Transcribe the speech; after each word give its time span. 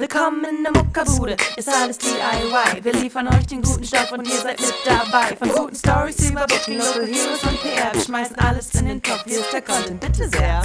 Willkommen 0.00 0.42
in 0.46 0.62
der 0.62 0.72
Muckerbude, 0.72 1.36
ist 1.58 1.68
alles 1.68 1.98
DIY. 1.98 2.82
Wir 2.82 2.92
liefern 2.94 3.28
euch 3.28 3.46
den 3.48 3.60
guten 3.60 3.84
Stoff 3.84 4.10
und 4.12 4.26
ihr 4.26 4.34
seid 4.34 4.58
mit 4.58 4.74
dabei. 4.86 5.36
Von 5.36 5.50
guten 5.50 5.76
Stories 5.76 6.30
über 6.30 6.46
Booking, 6.46 6.78
Local 6.78 7.06
Heroes 7.06 7.42
und 7.44 7.60
PR. 7.60 7.92
Wir 7.92 8.00
schmeißen 8.00 8.34
alles 8.36 8.74
in 8.76 8.86
den 8.86 9.02
Topf, 9.02 9.24
hier 9.24 9.40
ist 9.40 9.52
der 9.52 9.60
Content, 9.60 10.00
bitte 10.00 10.26
sehr. 10.30 10.62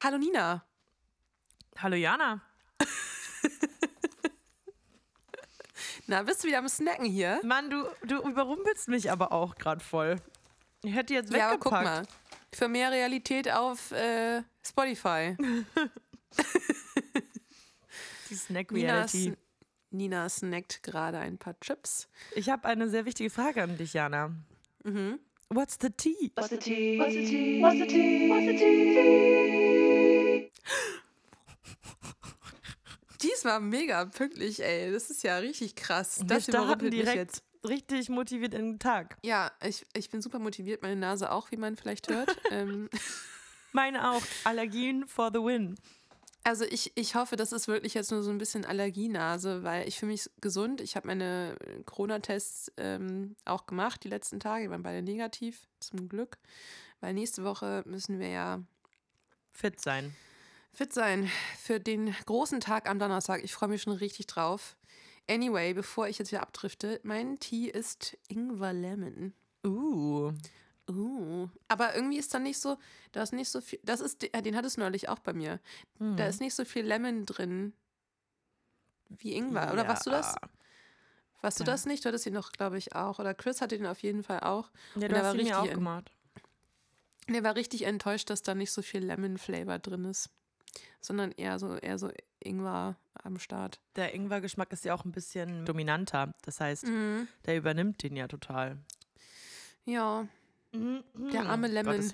Hallo 0.00 0.16
Nina. 0.16 0.64
Hallo 1.78 1.96
Jana. 1.96 2.40
Na, 6.06 6.22
bist 6.22 6.44
du 6.44 6.46
wieder 6.46 6.58
am 6.58 6.68
Snacken 6.68 7.04
hier? 7.06 7.40
Mann, 7.42 7.68
du, 7.68 7.84
du 8.04 8.22
überrumpelst 8.28 8.86
mich 8.86 9.10
aber 9.10 9.32
auch 9.32 9.56
gerade 9.56 9.82
voll. 9.84 10.20
Ich 10.84 10.94
hätte 10.94 11.14
jetzt 11.14 11.32
Ja, 11.32 11.50
weggepackt. 11.50 11.62
guck 11.64 11.72
mal. 11.72 12.02
Für 12.54 12.68
mehr 12.68 12.92
Realität 12.92 13.50
auf 13.50 13.90
äh, 13.90 14.42
Spotify. 14.64 15.36
Die 18.30 18.34
Snack 18.34 18.70
Nina, 18.72 18.92
Reality. 18.92 19.24
sn 19.30 19.36
Nina 19.90 20.28
snackt 20.28 20.82
gerade 20.82 21.18
ein 21.18 21.38
paar 21.38 21.58
Chips. 21.60 22.08
Ich 22.34 22.50
habe 22.50 22.68
eine 22.68 22.88
sehr 22.90 23.04
wichtige 23.06 23.30
Frage 23.30 23.62
an 23.62 23.76
dich, 23.78 23.94
Jana. 23.94 24.34
Mhm. 24.84 25.18
What's 25.50 25.78
the 25.80 25.88
tea? 25.90 26.30
What's 26.36 26.50
the 26.50 26.58
tea? 26.58 26.98
What's 26.98 27.14
the 27.14 27.24
tea? 27.24 27.62
What's 27.62 27.78
the 27.78 27.86
tea? 27.86 28.28
What's 28.28 28.46
the 28.46 28.56
tea? 28.58 30.52
Diesmal 33.22 33.60
mega 33.60 34.04
pünktlich, 34.04 34.62
ey. 34.62 34.92
Das 34.92 35.10
ist 35.10 35.22
ja 35.22 35.38
richtig 35.38 35.74
krass. 35.74 36.20
Wir 36.20 36.26
Das 36.26 36.44
starten 36.44 36.90
direkt 36.90 37.16
jetzt. 37.16 37.42
richtig 37.66 38.08
motiviert 38.10 38.54
in 38.54 38.72
den 38.72 38.78
Tag. 38.78 39.16
Ja, 39.24 39.50
ich, 39.62 39.86
ich 39.94 40.10
bin 40.10 40.20
super 40.22 40.38
motiviert. 40.38 40.82
Meine 40.82 40.96
Nase 40.96 41.32
auch, 41.32 41.50
wie 41.50 41.56
man 41.56 41.76
vielleicht 41.76 42.08
hört. 42.10 42.36
ähm, 42.50 42.88
Meine 43.72 44.10
auch. 44.10 44.22
Allergien 44.44 45.06
for 45.08 45.30
the 45.32 45.40
win. 45.40 45.74
Also 46.44 46.64
ich, 46.64 46.92
ich 46.94 47.14
hoffe, 47.14 47.36
das 47.36 47.52
ist 47.52 47.68
wirklich 47.68 47.94
jetzt 47.94 48.10
nur 48.10 48.22
so 48.22 48.30
ein 48.30 48.38
bisschen 48.38 48.64
Allergienase, 48.64 49.64
weil 49.64 49.86
ich 49.86 49.98
fühle 49.98 50.12
mich 50.12 50.30
gesund. 50.40 50.80
Ich 50.80 50.96
habe 50.96 51.06
meine 51.06 51.56
Corona-Tests 51.84 52.72
ähm, 52.78 53.36
auch 53.44 53.66
gemacht 53.66 54.02
die 54.04 54.08
letzten 54.08 54.40
Tage, 54.40 54.64
die 54.64 54.70
waren 54.70 54.82
beide 54.82 55.02
negativ, 55.02 55.68
zum 55.80 56.08
Glück. 56.08 56.38
Weil 57.00 57.14
nächste 57.14 57.44
Woche 57.44 57.82
müssen 57.86 58.18
wir 58.18 58.28
ja 58.28 58.62
Fit 59.52 59.80
sein. 59.80 60.14
fit 60.72 60.92
sein 60.92 61.30
für 61.58 61.80
den 61.80 62.14
großen 62.26 62.60
Tag 62.60 62.88
am 62.88 62.98
Donnerstag. 62.98 63.42
Ich 63.44 63.52
freue 63.52 63.68
mich 63.68 63.82
schon 63.82 63.92
richtig 63.92 64.26
drauf. 64.26 64.76
Anyway, 65.28 65.74
bevor 65.74 66.08
ich 66.08 66.18
jetzt 66.18 66.32
wieder 66.32 66.42
abdrifte, 66.42 67.00
mein 67.02 67.38
Tee 67.38 67.68
ist 67.68 68.16
Ingwer 68.28 68.72
Lemon. 68.72 69.34
Uh. 69.66 70.32
Uh, 70.88 71.48
aber 71.68 71.94
irgendwie 71.94 72.16
ist 72.18 72.32
da 72.32 72.38
nicht 72.38 72.58
so, 72.58 72.78
da 73.12 73.22
ist 73.22 73.32
nicht 73.32 73.50
so 73.50 73.60
viel, 73.60 73.78
das 73.82 74.00
ist, 74.00 74.24
äh, 74.34 74.42
den 74.42 74.56
hattest 74.56 74.76
du 74.78 74.80
neulich 74.80 75.08
auch 75.10 75.18
bei 75.18 75.32
mir. 75.34 75.60
Hm. 75.98 76.16
Da 76.16 76.26
ist 76.26 76.40
nicht 76.40 76.54
so 76.54 76.64
viel 76.64 76.86
Lemon 76.86 77.26
drin 77.26 77.74
wie 79.10 79.34
Ingwer. 79.34 79.72
Oder 79.72 79.86
warst 79.88 80.06
du 80.06 80.10
das? 80.10 80.34
Ja. 80.34 80.48
Warst 81.40 81.60
du 81.60 81.64
Ja. 81.64 81.70
das 81.72 81.86
nicht? 81.86 82.04
Du 82.04 82.08
hattest 82.08 82.26
ihn 82.26 82.34
doch, 82.34 82.52
glaube 82.52 82.78
ich, 82.78 82.94
auch. 82.94 83.18
Oder 83.18 83.32
Chris 83.34 83.60
hatte 83.60 83.76
den 83.76 83.86
auf 83.86 84.00
jeden 84.02 84.22
Fall 84.22 84.40
auch. 84.40 84.70
Ja, 84.96 85.02
Und 85.02 85.12
du 85.12 85.16
hast 85.16 85.22
war 85.24 85.34
ihn 85.36 85.44
mir 85.46 85.60
auch 85.60 85.70
gemacht. 85.70 86.10
Und 87.28 87.34
er 87.34 87.44
war 87.44 87.54
richtig 87.54 87.82
enttäuscht, 87.82 88.30
dass 88.30 88.42
da 88.42 88.54
nicht 88.54 88.72
so 88.72 88.82
viel 88.82 89.04
Lemon-Flavor 89.04 89.78
drin 89.78 90.04
ist. 90.06 90.30
Sondern 91.00 91.32
eher 91.32 91.58
so, 91.58 91.76
eher 91.76 91.98
so 91.98 92.10
Ingwer 92.40 92.96
am 93.14 93.38
Start. 93.38 93.80
Der 93.96 94.14
Ingwer-Geschmack 94.14 94.72
ist 94.72 94.84
ja 94.84 94.94
auch 94.94 95.04
ein 95.04 95.12
bisschen 95.12 95.64
dominanter. 95.64 96.34
Das 96.42 96.60
heißt, 96.60 96.86
Mhm. 96.86 97.28
der 97.46 97.56
übernimmt 97.56 98.02
den 98.02 98.16
ja 98.16 98.26
total. 98.28 98.78
Ja, 99.84 100.26
Der 101.32 101.46
arme 101.46 101.68
Lemon. 101.68 102.12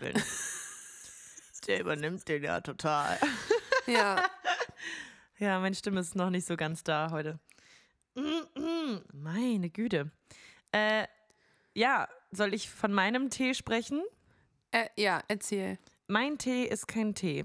Der 1.67 1.81
übernimmt 1.81 2.29
den 2.29 2.43
ja 2.43 2.61
total. 2.61 3.19
ja. 3.87 4.23
Ja, 5.39 5.59
meine 5.59 5.75
Stimme 5.75 5.99
ist 6.01 6.15
noch 6.15 6.31
nicht 6.31 6.47
so 6.47 6.57
ganz 6.57 6.85
da 6.85 7.11
heute. 7.11 7.41
Meine 9.13 9.69
Güte. 9.69 10.13
Äh, 10.71 11.09
ja, 11.75 12.09
soll 12.31 12.55
ich 12.55 12.71
von 12.71 12.93
meinem 12.93 13.31
Tee 13.31 13.53
sprechen? 13.53 14.01
Äh, 14.71 14.89
ja, 14.97 15.23
erzähl. 15.27 15.79
Mein 16.07 16.39
Tee 16.39 16.65
ist 16.67 16.87
kein 16.87 17.17
Tee, 17.17 17.45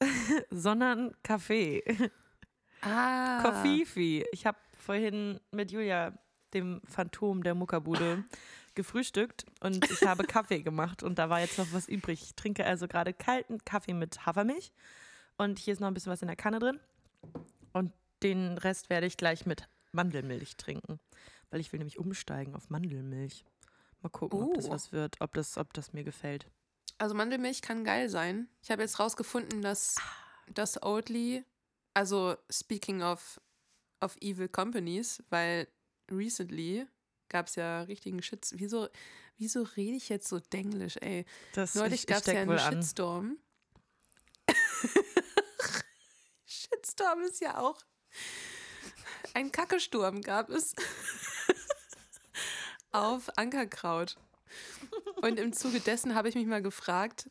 sondern 0.50 1.14
Kaffee. 1.22 1.84
Ah. 2.80 3.42
Koffifi. 3.42 4.24
Ich 4.32 4.46
habe 4.46 4.58
vorhin 4.78 5.38
mit 5.50 5.70
Julia, 5.70 6.18
dem 6.54 6.80
Phantom 6.88 7.42
der 7.42 7.54
Muckerbude, 7.54 8.24
gefrühstückt 8.74 9.44
und 9.60 9.88
ich 9.90 10.02
habe 10.02 10.24
Kaffee 10.26 10.62
gemacht 10.62 11.02
und 11.02 11.18
da 11.18 11.30
war 11.30 11.40
jetzt 11.40 11.58
noch 11.58 11.72
was 11.72 11.88
übrig. 11.88 12.22
Ich 12.22 12.34
trinke 12.34 12.64
also 12.66 12.88
gerade 12.88 13.12
kalten 13.12 13.64
Kaffee 13.64 13.94
mit 13.94 14.26
Hafermilch 14.26 14.72
und 15.36 15.58
hier 15.58 15.72
ist 15.72 15.80
noch 15.80 15.88
ein 15.88 15.94
bisschen 15.94 16.12
was 16.12 16.22
in 16.22 16.28
der 16.28 16.36
Kanne 16.36 16.58
drin 16.58 16.80
und 17.72 17.92
den 18.22 18.58
Rest 18.58 18.90
werde 18.90 19.06
ich 19.06 19.16
gleich 19.16 19.46
mit 19.46 19.68
Mandelmilch 19.92 20.56
trinken, 20.56 20.98
weil 21.50 21.60
ich 21.60 21.72
will 21.72 21.78
nämlich 21.78 21.98
umsteigen 21.98 22.54
auf 22.54 22.70
Mandelmilch. 22.70 23.44
Mal 24.02 24.08
gucken, 24.10 24.42
ob 24.42 24.54
das 24.54 24.66
Oh. 24.68 24.70
was 24.70 24.92
wird, 24.92 25.20
ob 25.20 25.34
das, 25.34 25.56
ob 25.56 25.72
das 25.72 25.92
mir 25.92 26.04
gefällt. 26.04 26.46
Also 26.98 27.14
Mandelmilch 27.14 27.62
kann 27.62 27.84
geil 27.84 28.08
sein. 28.08 28.48
Ich 28.62 28.70
habe 28.70 28.82
jetzt 28.82 28.98
rausgefunden, 29.00 29.62
dass 29.62 29.96
das 30.52 30.82
Oatly, 30.82 31.44
also 31.94 32.36
speaking 32.50 33.02
of, 33.02 33.40
of 34.00 34.16
evil 34.20 34.48
companies, 34.48 35.22
weil 35.30 35.66
recently 36.10 36.86
gab 37.28 37.48
es 37.48 37.56
ja 37.56 37.82
richtigen 37.82 38.22
Shits. 38.22 38.54
Wieso, 38.56 38.88
wieso 39.36 39.62
rede 39.62 39.96
ich 39.96 40.08
jetzt 40.08 40.28
so 40.28 40.40
denglisch, 40.40 40.96
ey? 41.00 41.24
Das 41.52 41.74
Neulich 41.74 41.94
ich, 41.94 42.00
ich 42.02 42.06
gab 42.06 42.18
es 42.18 42.26
ja 42.26 42.40
einen. 42.40 42.58
Shitstorm. 42.58 43.38
Shitstorm 46.46 47.22
ist 47.22 47.40
ja 47.40 47.58
auch 47.58 47.78
ein 49.34 49.50
Kackesturm 49.50 50.22
gab 50.22 50.48
es 50.48 50.74
auf 52.92 53.36
Ankerkraut. 53.36 54.16
Und 55.16 55.38
im 55.38 55.52
Zuge 55.52 55.80
dessen 55.80 56.14
habe 56.14 56.28
ich 56.28 56.34
mich 56.34 56.46
mal 56.46 56.62
gefragt, 56.62 57.28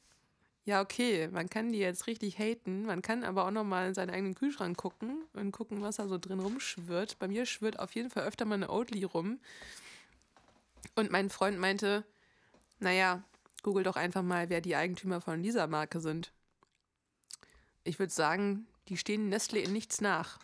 ja, 0.65 0.81
okay, 0.81 1.27
man 1.27 1.49
kann 1.49 1.73
die 1.73 1.79
jetzt 1.79 2.07
richtig 2.07 2.39
haten, 2.39 2.85
man 2.85 3.01
kann 3.01 3.23
aber 3.23 3.45
auch 3.45 3.51
noch 3.51 3.65
mal 3.65 3.87
in 3.87 3.93
seinen 3.93 4.11
eigenen 4.11 4.35
Kühlschrank 4.35 4.77
gucken 4.77 5.23
und 5.33 5.51
gucken, 5.51 5.81
was 5.81 5.97
da 5.97 6.07
so 6.07 6.17
drin 6.17 6.39
rumschwirrt. 6.39 7.19
Bei 7.19 7.27
mir 7.27 7.45
schwirrt 7.45 7.79
auf 7.79 7.93
jeden 7.95 8.09
Fall 8.09 8.23
öfter 8.23 8.45
mal 8.45 8.55
eine 8.55 8.69
Oatly 8.69 9.03
rum. 9.03 9.39
Und 10.95 11.11
mein 11.11 11.29
Freund 11.29 11.59
meinte, 11.59 12.05
naja, 12.79 13.23
google 13.61 13.83
doch 13.83 13.97
einfach 13.97 14.21
mal, 14.21 14.49
wer 14.49 14.61
die 14.61 14.75
Eigentümer 14.75 15.19
von 15.19 15.43
dieser 15.43 15.67
Marke 15.67 15.99
sind. 15.99 16.31
Ich 17.83 17.99
würde 17.99 18.13
sagen, 18.13 18.67
die 18.87 18.97
stehen 18.97 19.27
Nestle 19.27 19.59
in 19.59 19.73
nichts 19.73 19.99
nach. 19.99 20.39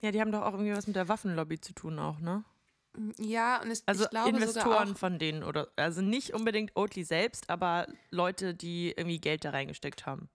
Ja, 0.00 0.10
die 0.10 0.20
haben 0.20 0.32
doch 0.32 0.42
auch 0.42 0.54
irgendwie 0.54 0.72
was 0.72 0.88
mit 0.88 0.96
der 0.96 1.08
Waffenlobby 1.08 1.60
zu 1.60 1.72
tun 1.72 2.00
auch, 2.00 2.18
ne? 2.18 2.42
Ja, 3.18 3.62
und 3.62 3.70
es, 3.70 3.82
Also 3.86 4.04
ich 4.04 4.10
glaube 4.10 4.28
Investoren 4.30 4.92
auch, 4.92 4.98
von 4.98 5.18
denen 5.18 5.42
oder 5.42 5.68
also 5.76 6.02
nicht 6.02 6.34
unbedingt 6.34 6.76
Oatly 6.76 7.04
selbst, 7.04 7.48
aber 7.48 7.86
Leute, 8.10 8.54
die 8.54 8.90
irgendwie 8.90 9.18
Geld 9.18 9.44
da 9.44 9.50
reingesteckt 9.50 10.04
haben. 10.06 10.28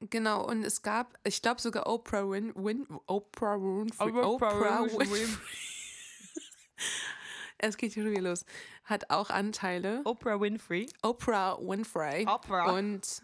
Genau, 0.00 0.46
und 0.46 0.64
es 0.64 0.82
gab, 0.82 1.18
ich 1.24 1.42
glaube 1.42 1.60
sogar 1.60 1.86
Oprah 1.86 2.28
Win, 2.30 2.52
Win 2.54 2.86
Oprah 3.06 3.56
Winfrey, 3.56 4.10
Oprah 4.10 4.26
Oprah 4.26 4.82
Winfrey. 4.84 5.26
Es 7.60 7.76
geht 7.76 7.92
hier 7.92 8.04
schon 8.04 8.12
wieder 8.12 8.22
los. 8.22 8.44
Hat 8.84 9.10
auch 9.10 9.30
Anteile. 9.30 10.00
Oprah 10.04 10.40
Winfrey. 10.40 10.88
Oprah 11.02 11.58
Winfrey. 11.60 12.24
Oprah. 12.24 12.70
Und 12.72 13.22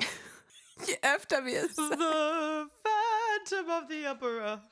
je 0.86 0.98
öfter 1.14 1.44
wir 1.44 1.64
es 1.64 1.76
The 1.76 1.84
Phantom 1.86 3.70
of 3.70 3.84
the 3.88 4.08
Opera. 4.08 4.62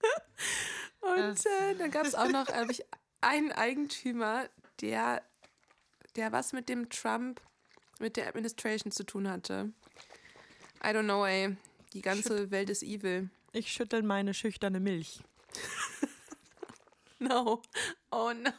Und 1.00 1.46
äh, 1.46 1.74
dann 1.76 1.90
gab 1.90 2.06
es 2.06 2.14
auch 2.16 2.28
noch 2.28 2.46
glaub 2.46 2.70
ich, 2.70 2.84
einen 3.20 3.52
Eigentümer, 3.52 4.48
der, 4.80 5.22
der 6.16 6.32
was 6.32 6.52
mit 6.52 6.68
dem 6.68 6.88
Trump, 6.90 7.40
mit 7.98 8.16
der 8.16 8.28
Administration 8.28 8.92
zu 8.92 9.04
tun 9.04 9.28
hatte. 9.28 9.72
I 10.82 10.88
don't 10.88 11.04
know, 11.04 11.24
ey. 11.24 11.56
Die 11.92 12.02
ganze 12.02 12.50
Welt 12.50 12.70
ist 12.70 12.82
evil. 12.82 13.30
Ich 13.52 13.72
schüttel 13.72 14.02
meine 14.02 14.34
schüchterne 14.34 14.80
Milch. 14.80 15.20
No. 17.20 17.62
Oh 18.12 18.32
no. 18.32 18.50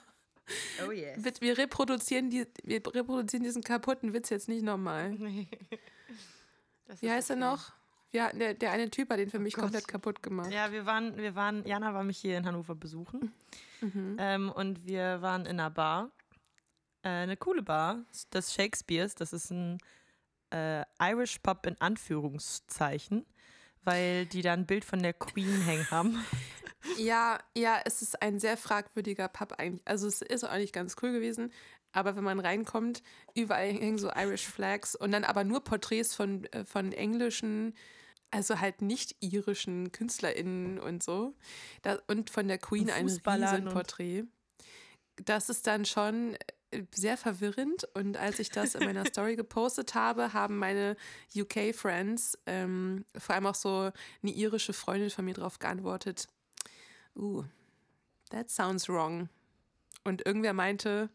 Oh 0.85 0.91
yes. 0.91 1.23
Wir, 1.23 1.31
wir, 1.39 1.57
reproduzieren 1.57 2.29
die, 2.29 2.45
wir 2.63 2.81
reproduzieren 2.94 3.44
diesen 3.44 3.63
kaputten 3.63 4.13
Witz 4.13 4.29
jetzt 4.29 4.50
nicht 4.50 4.63
nochmal. 4.63 5.17
Wie 7.00 7.09
heißt 7.09 7.29
er 7.29 7.35
noch? 7.38 7.71
Ja, 8.11 8.31
der, 8.31 8.56
der 8.56 8.71
eine 8.71 8.89
Typ 8.89 9.09
hat 9.09 9.19
den 9.19 9.29
für 9.29 9.39
mich 9.39 9.53
Gott. 9.53 9.65
komplett 9.65 9.88
kaputt 9.88 10.23
gemacht. 10.23 10.51
Ja, 10.51 10.71
wir 10.71 10.85
waren, 10.85 11.17
wir 11.17 11.35
waren, 11.35 11.65
Jana 11.65 11.94
war 11.94 12.03
mich 12.03 12.17
hier 12.17 12.38
in 12.38 12.45
Hannover 12.45 12.75
besuchen. 12.75 13.31
Mhm. 13.81 14.17
Ähm, 14.19 14.51
und 14.51 14.85
wir 14.85 15.21
waren 15.21 15.41
in 15.41 15.59
einer 15.59 15.69
Bar. 15.69 16.11
Äh, 17.03 17.09
eine 17.09 17.38
coole 17.38 17.61
Bar 17.61 18.03
des 18.33 18.53
Shakespeares. 18.53 19.15
Das 19.15 19.31
ist 19.31 19.51
ein 19.51 19.77
äh, 20.51 20.83
Irish 21.00 21.39
Pub 21.39 21.65
in 21.67 21.79
Anführungszeichen, 21.79 23.25
weil 23.83 24.25
die 24.25 24.41
da 24.41 24.53
ein 24.53 24.65
Bild 24.65 24.85
von 24.85 25.01
der 25.03 25.13
Queen 25.13 25.61
hängen 25.61 25.89
haben. 25.91 26.25
Ja, 26.97 27.39
ja, 27.56 27.81
es 27.85 28.01
ist 28.01 28.21
ein 28.21 28.39
sehr 28.39 28.57
fragwürdiger 28.57 29.27
Pub 29.27 29.53
eigentlich. 29.57 29.85
Also 29.85 30.07
es 30.07 30.21
ist 30.21 30.44
eigentlich 30.44 30.73
ganz 30.73 30.95
cool 31.01 31.11
gewesen, 31.11 31.51
aber 31.91 32.15
wenn 32.15 32.23
man 32.23 32.39
reinkommt, 32.39 33.03
überall 33.35 33.67
hängen 33.67 33.97
so 33.97 34.11
Irish 34.15 34.45
Flags 34.47 34.95
und 34.95 35.11
dann 35.11 35.23
aber 35.23 35.44
nur 35.44 35.63
Porträts 35.63 36.15
von, 36.15 36.45
äh, 36.45 36.63
von 36.65 36.91
englischen 36.91 37.73
also 38.31 38.59
halt 38.59 38.81
nicht 38.81 39.15
irischen 39.19 39.91
KünstlerInnen 39.91 40.79
und 40.79 41.03
so. 41.03 41.33
Da, 41.81 41.99
und 42.07 42.29
von 42.29 42.47
der 42.47 42.57
Queen 42.57 42.89
ein 42.89 43.07
Riesenporträt. 43.07 44.25
Das 45.15 45.49
ist 45.49 45.67
dann 45.67 45.85
schon 45.85 46.37
äh, 46.71 46.83
sehr 46.93 47.17
verwirrend. 47.17 47.87
Und 47.93 48.17
als 48.17 48.39
ich 48.39 48.49
das 48.49 48.75
in 48.75 48.85
meiner 48.85 49.05
Story 49.05 49.35
gepostet 49.35 49.95
habe, 49.95 50.33
haben 50.33 50.57
meine 50.57 50.95
UK-Friends, 51.35 52.37
ähm, 52.45 53.05
vor 53.17 53.35
allem 53.35 53.47
auch 53.47 53.55
so 53.55 53.91
eine 54.21 54.31
irische 54.31 54.73
Freundin 54.73 55.09
von 55.09 55.25
mir 55.25 55.33
drauf 55.33 55.59
geantwortet, 55.59 56.27
uh, 57.15 57.43
that 58.29 58.49
sounds 58.49 58.87
wrong. 58.87 59.29
Und 60.03 60.25
irgendwer 60.25 60.53
meinte, 60.53 61.09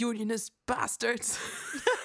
Unionist 0.00 0.52
Bastards. 0.66 1.38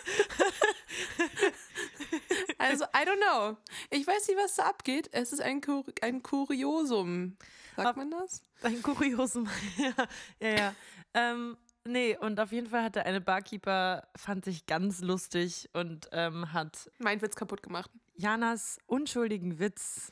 also, 2.69 2.85
I 2.85 3.05
don't 3.05 3.21
know. 3.21 3.57
Ich 3.89 4.05
weiß 4.07 4.27
nicht, 4.27 4.37
was 4.37 4.55
da 4.55 4.63
abgeht. 4.67 5.09
Es 5.11 5.33
ist 5.33 5.41
ein, 5.41 5.61
Kur 5.61 5.83
ein 6.01 6.21
Kuriosum. 6.23 7.37
Sagt 7.75 7.87
Ab- 7.89 7.97
man 7.97 8.11
das? 8.11 8.43
Ein 8.61 8.81
kuriosum. 8.81 9.47
ja, 9.77 9.93
ja, 10.39 10.49
ja. 10.57 10.75
Ähm, 11.13 11.57
nee, 11.85 12.17
und 12.17 12.39
auf 12.39 12.51
jeden 12.51 12.67
Fall 12.67 12.83
hat 12.83 12.95
der 12.95 13.05
eine 13.05 13.21
Barkeeper, 13.21 14.07
fand 14.15 14.45
sich 14.45 14.65
ganz 14.65 15.01
lustig 15.01 15.69
und 15.73 16.09
ähm, 16.11 16.51
hat 16.53 16.89
Mein 16.99 17.21
Witz 17.21 17.35
kaputt 17.35 17.63
gemacht. 17.63 17.89
Janas 18.15 18.79
unschuldigen 18.85 19.59
Witz 19.59 20.11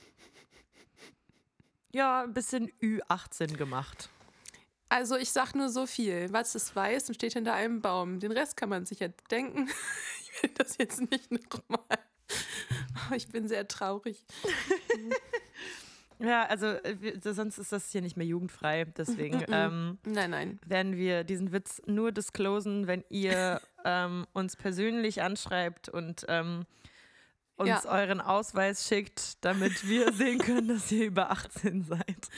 ja 1.93 2.23
ein 2.23 2.33
bisschen 2.33 2.69
Ü18 2.81 3.55
gemacht. 3.57 4.09
Also, 4.89 5.17
ich 5.17 5.31
sag 5.31 5.53
nur 5.55 5.67
so 5.69 5.85
viel. 5.85 6.31
Was 6.31 6.55
ist 6.55 6.73
weiß 6.75 7.09
und 7.09 7.15
steht 7.15 7.33
hinter 7.33 7.53
einem 7.53 7.81
Baum. 7.81 8.19
Den 8.21 8.31
Rest 8.31 8.55
kann 8.55 8.69
man 8.69 8.85
sich 8.85 8.99
ja 8.99 9.09
denken. 9.31 9.69
Ich 10.37 10.43
will 10.43 10.51
das 10.53 10.77
jetzt 10.77 11.01
nicht 11.09 11.31
nochmal. 11.31 11.97
Ich 13.15 13.27
bin 13.29 13.47
sehr 13.47 13.67
traurig. 13.67 14.25
Ja, 16.19 16.45
also 16.47 16.65
äh, 16.65 16.95
sonst 17.21 17.59
ist 17.59 17.71
das 17.71 17.91
hier 17.91 18.01
nicht 18.01 18.17
mehr 18.17 18.25
jugendfrei. 18.25 18.85
Deswegen 18.85 19.43
ähm, 19.49 19.99
Nein, 20.03 20.31
nein. 20.31 20.59
werden 20.65 20.95
wir 20.97 21.23
diesen 21.23 21.51
Witz 21.51 21.81
nur 21.85 22.11
disclosen, 22.11 22.87
wenn 22.87 23.03
ihr 23.09 23.61
ähm, 23.85 24.25
uns 24.33 24.55
persönlich 24.55 25.21
anschreibt 25.21 25.89
und 25.89 26.25
ähm, 26.27 26.65
uns 27.55 27.69
Ja. 27.69 27.85
euren 27.85 28.19
Ausweis 28.19 28.87
schickt, 28.87 29.43
damit 29.45 29.87
wir 29.87 30.11
sehen 30.11 30.39
können, 30.39 30.69
dass 30.69 30.91
ihr 30.91 31.05
über 31.05 31.29
18 31.31 31.83
seid. 31.83 32.29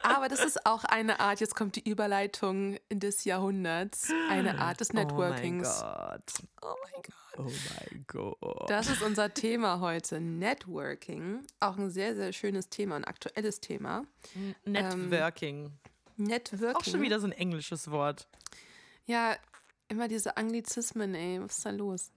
Aber 0.00 0.28
das 0.28 0.44
ist 0.44 0.66
auch 0.66 0.84
eine 0.84 1.20
Art, 1.20 1.40
jetzt 1.40 1.54
kommt 1.54 1.76
die 1.76 1.88
Überleitung 1.88 2.78
des 2.92 3.24
Jahrhunderts, 3.24 4.10
eine 4.28 4.58
Art 4.58 4.80
des 4.80 4.92
Networkings. 4.92 5.82
Oh 5.82 5.84
mein 5.84 6.20
Gott. 6.20 6.32
Oh 6.62 6.74
mein 6.82 7.02
Gott. 7.02 7.14
Oh 7.38 7.42
mein 7.42 8.04
Gott. 8.06 8.70
Das 8.70 8.88
ist 8.88 9.02
unser 9.02 9.32
Thema 9.32 9.80
heute, 9.80 10.20
Networking. 10.20 11.40
Auch 11.60 11.76
ein 11.76 11.90
sehr, 11.90 12.14
sehr 12.14 12.32
schönes 12.32 12.68
Thema, 12.68 12.96
ein 12.96 13.04
aktuelles 13.04 13.60
Thema. 13.60 14.04
Networking. 14.64 15.70
Networking. 16.16 16.76
Auch 16.76 16.84
schon 16.84 17.02
wieder 17.02 17.20
so 17.20 17.26
ein 17.26 17.32
englisches 17.32 17.90
Wort. 17.90 18.28
Ja, 19.06 19.36
immer 19.88 20.08
diese 20.08 20.36
Anglizismen, 20.36 21.14
ey, 21.14 21.40
was 21.42 21.58
ist 21.58 21.66
da 21.66 21.70
los? 21.70 22.12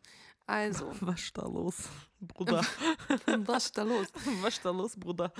Also, 0.45 0.92
Was 1.00 1.21
ist 1.21 1.38
da 1.38 1.44
los, 1.44 1.75
Bruder? 2.19 2.66
was 3.45 3.66
ist 3.66 3.77
da 3.77 3.83
los? 3.83 4.07
Was 4.42 4.56
ist 4.56 4.66
da 4.66 4.71
los, 4.71 4.95
Bruder? 4.98 5.31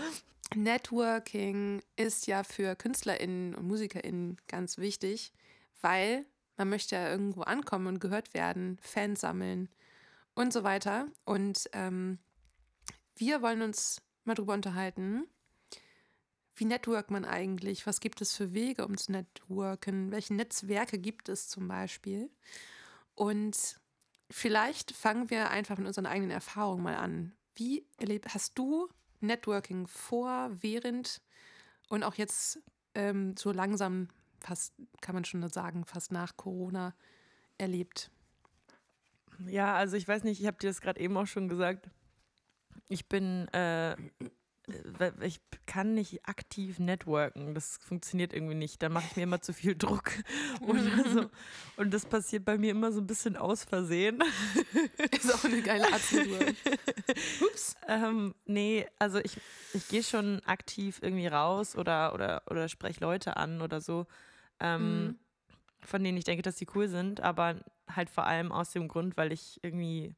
Networking 0.56 1.82
ist 1.96 2.28
ja 2.28 2.44
für 2.44 2.76
KünstlerInnen 2.76 3.56
und 3.56 3.68
MusikerInnen 3.68 4.38
ganz 4.48 4.78
wichtig, 4.78 5.32
weil 5.82 6.26
man 6.58 6.70
möchte 6.70 6.96
ja 6.96 7.10
irgendwo 7.10 7.42
ankommen 7.42 7.88
und 7.88 8.00
gehört 8.00 8.34
werden, 8.34 8.78
Fans 8.82 9.22
sammeln 9.22 9.70
und 10.36 10.54
so 10.54 10.64
weiter. 10.64 11.08
Und 11.26 11.70
ähm, 11.74 12.20
wir 13.16 13.42
wollen 13.42 13.62
uns 13.62 14.02
mal 14.24 14.36
drüber 14.36 14.54
unterhalten, 14.54 15.28
wie 16.56 16.66
networkt 16.66 17.10
man 17.10 17.26
eigentlich? 17.26 17.88
Was 17.88 18.00
gibt 18.00 18.22
es 18.22 18.36
für 18.36 18.54
Wege, 18.54 18.86
um 18.86 18.98
zu 18.98 19.12
networken? 19.12 20.12
Welche 20.12 20.36
Netzwerke 20.36 21.00
gibt 21.00 21.30
es 21.30 21.48
zum 21.48 21.68
Beispiel? 21.68 22.30
Und 23.16 23.80
vielleicht 24.30 24.92
fangen 24.92 25.30
wir 25.32 25.50
einfach 25.50 25.78
mit 25.78 25.88
unseren 25.88 26.06
eigenen 26.06 26.32
Erfahrungen 26.32 26.84
mal 26.84 26.96
an. 26.96 27.34
Wie 27.56 27.88
erleb 27.98 28.28
hast 28.34 28.58
du 28.58 28.88
Networking 29.24 29.88
vor, 29.88 30.52
während 30.62 31.22
und 31.90 32.04
auch 32.04 32.16
jetzt 32.16 32.60
ähm, 32.96 33.36
so 33.38 33.52
langsam, 33.52 34.10
fast 34.40 34.74
kann 35.02 35.16
man 35.16 35.26
schon 35.26 35.48
sagen, 35.50 35.86
fast 35.86 36.12
nach 36.12 36.38
Corona 36.38 36.94
erlebt? 37.58 38.12
Ja, 39.48 39.76
also 39.76 39.98
ich 39.98 40.08
weiß 40.08 40.24
nicht, 40.24 40.40
ich 40.40 40.48
habe 40.48 40.58
dir 40.58 40.68
das 40.68 40.82
gerade 40.82 41.00
eben 41.00 41.18
auch 41.18 41.28
schon 41.28 41.48
gesagt. 41.48 41.90
Ich 42.88 43.08
bin, 43.08 43.48
äh, 43.50 43.96
ich 45.22 45.42
kann 45.66 45.94
nicht 45.94 46.26
aktiv 46.26 46.80
networken. 46.80 47.54
Das 47.54 47.78
funktioniert 47.86 48.34
irgendwie 48.34 48.56
nicht. 48.56 48.82
Da 48.82 48.90
mache 48.90 49.06
ich 49.10 49.16
mir 49.18 49.24
immer 49.24 49.42
zu 49.42 49.52
viel 49.54 49.76
Druck. 49.76 50.12
Oder 50.62 51.10
so. 51.12 51.30
Und 51.76 51.94
das 51.94 52.06
passiert 52.06 52.46
bei 52.46 52.58
mir 52.58 52.72
immer 52.72 52.92
so 52.92 53.02
ein 53.02 53.08
bisschen 53.08 53.36
aus 53.36 53.64
Versehen. 53.66 54.24
Ist 55.12 55.34
auch 55.34 55.44
eine 55.44 55.62
geile 55.62 55.86
networken. 55.92 56.56
Ups. 57.42 57.76
Ähm, 57.88 58.36
nee, 58.46 58.88
also 59.00 59.20
ich, 59.20 59.38
ich 59.74 59.88
gehe 59.90 60.04
schon 60.04 60.40
aktiv 60.46 61.00
irgendwie 61.02 61.28
raus 61.28 61.76
oder, 61.76 62.14
oder, 62.14 62.44
oder 62.50 62.70
spreche 62.70 63.02
Leute 63.02 63.36
an 63.38 63.62
oder 63.62 63.82
so, 63.82 64.06
ähm, 64.60 65.08
Mhm. 65.08 65.20
von 65.82 66.04
denen 66.04 66.18
ich 66.18 66.24
denke, 66.24 66.42
dass 66.44 66.56
die 66.56 66.68
cool 66.76 66.88
sind, 66.88 67.20
aber 67.20 67.56
halt 67.94 68.10
vor 68.10 68.26
allem 68.26 68.52
aus 68.54 68.72
dem 68.72 68.88
Grund, 68.88 69.18
weil 69.18 69.34
ich 69.34 69.60
irgendwie 69.62 70.16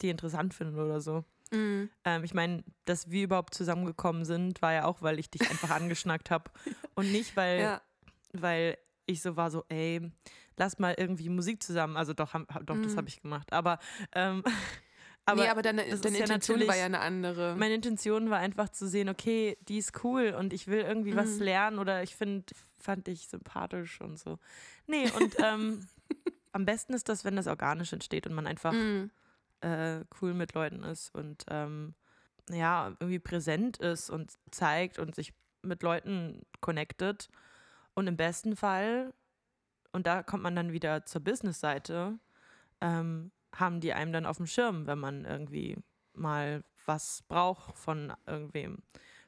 die 0.00 0.10
interessant 0.10 0.54
finde 0.54 0.80
oder 0.84 1.00
so. 1.00 1.24
Mhm. 1.50 1.90
Ähm, 2.04 2.24
ich 2.24 2.34
meine, 2.34 2.64
dass 2.84 3.10
wir 3.10 3.24
überhaupt 3.24 3.54
zusammengekommen 3.54 4.24
sind, 4.24 4.60
war 4.62 4.72
ja 4.72 4.84
auch, 4.84 5.02
weil 5.02 5.18
ich 5.18 5.30
dich 5.30 5.48
einfach 5.50 5.70
angeschnackt 5.70 6.30
habe 6.30 6.50
und 6.94 7.10
nicht, 7.10 7.36
weil, 7.36 7.60
Ja. 7.60 7.82
weil 8.32 8.78
ich 9.06 9.22
so 9.22 9.36
war, 9.36 9.50
so, 9.50 9.64
ey, 9.68 10.10
lass 10.56 10.78
mal 10.78 10.94
irgendwie 10.98 11.28
Musik 11.28 11.62
zusammen. 11.62 11.96
Also 11.96 12.12
doch, 12.12 12.34
hab, 12.34 12.46
doch 12.66 12.78
das 12.78 12.92
Mhm. 12.92 12.96
habe 12.98 13.08
ich 13.08 13.22
gemacht. 13.22 13.52
Aber, 13.52 13.78
ähm, 14.14 14.42
aber 15.24 15.42
nee, 15.44 15.48
aber 15.48 15.62
deine, 15.62 15.88
das 15.88 16.00
deine 16.02 16.18
ja 16.18 16.24
Intention 16.24 16.66
war 16.66 16.76
ja 16.76 16.84
eine 16.86 17.00
andere. 17.00 17.56
meine 17.56 17.74
Intention 17.74 18.28
war 18.30 18.38
einfach 18.38 18.68
zu 18.68 18.86
sehen, 18.86 19.08
okay, 19.08 19.56
die 19.68 19.78
ist 19.78 20.04
cool 20.04 20.34
und 20.38 20.52
ich 20.52 20.66
will 20.66 20.80
irgendwie 20.80 21.16
was 21.16 21.38
Mhm. 21.38 21.44
lernen 21.44 21.78
oder 21.78 22.02
ich 22.02 22.16
finde, 22.16 22.46
fand 22.76 23.08
ich 23.08 23.28
sympathisch 23.28 24.00
und 24.00 24.18
so. 24.18 24.38
Nee, 24.86 25.10
und 25.10 25.36
ähm, 25.42 25.86
am 26.52 26.64
besten 26.64 26.92
ist 26.94 27.08
das, 27.08 27.24
wenn 27.24 27.36
das 27.36 27.46
organisch 27.46 27.92
entsteht 27.92 28.26
und 28.26 28.34
man 28.34 28.46
einfach 28.46 28.72
Mhm. 28.72 29.10
Äh, 29.60 30.04
cool 30.20 30.34
mit 30.34 30.54
Leuten 30.54 30.82
ist 30.82 31.14
und 31.14 31.44
ähm, 31.48 31.94
ja, 32.50 32.88
irgendwie 33.00 33.18
präsent 33.18 33.78
ist 33.78 34.10
und 34.10 34.38
zeigt 34.50 34.98
und 34.98 35.14
sich 35.14 35.34
mit 35.62 35.82
Leuten 35.82 36.42
connected. 36.60 37.28
Und 37.94 38.06
im 38.06 38.16
besten 38.16 38.56
Fall, 38.56 39.12
und 39.92 40.06
da 40.06 40.22
kommt 40.22 40.42
man 40.42 40.56
dann 40.56 40.72
wieder 40.72 41.04
zur 41.04 41.22
Business-Seite, 41.22 42.18
ähm, 42.80 43.32
haben 43.54 43.80
die 43.80 43.92
einem 43.92 44.12
dann 44.12 44.26
auf 44.26 44.36
dem 44.36 44.46
Schirm, 44.46 44.86
wenn 44.86 44.98
man 44.98 45.24
irgendwie 45.24 45.76
mal 46.14 46.62
was 46.86 47.22
braucht 47.28 47.76
von 47.78 48.12
irgendwem. 48.26 48.78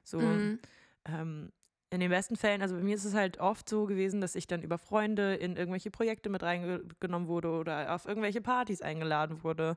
So, 0.03 0.21
Mhm. 0.21 0.59
ähm, 1.05 1.53
in 1.91 1.99
den 2.01 2.11
besten 2.11 2.37
Fällen, 2.37 2.63
also 2.63 2.77
bei 2.77 2.83
mir 2.83 2.95
ist 2.95 3.05
es 3.05 3.15
halt 3.15 3.39
oft 3.41 3.69
so 3.69 3.85
gewesen, 3.87 4.21
dass 4.21 4.37
ich 4.37 4.47
dann 4.47 4.63
über 4.63 4.79
Freunde 4.79 5.35
in 5.35 5.57
irgendwelche 5.57 5.91
Projekte 5.91 6.29
mit 6.29 6.43
reingenommen 6.43 7.27
wurde 7.29 7.51
oder 7.51 7.95
auf 7.95 8.07
irgendwelche 8.07 8.41
Partys 8.41 8.81
eingeladen 8.81 9.43
wurde, 9.43 9.77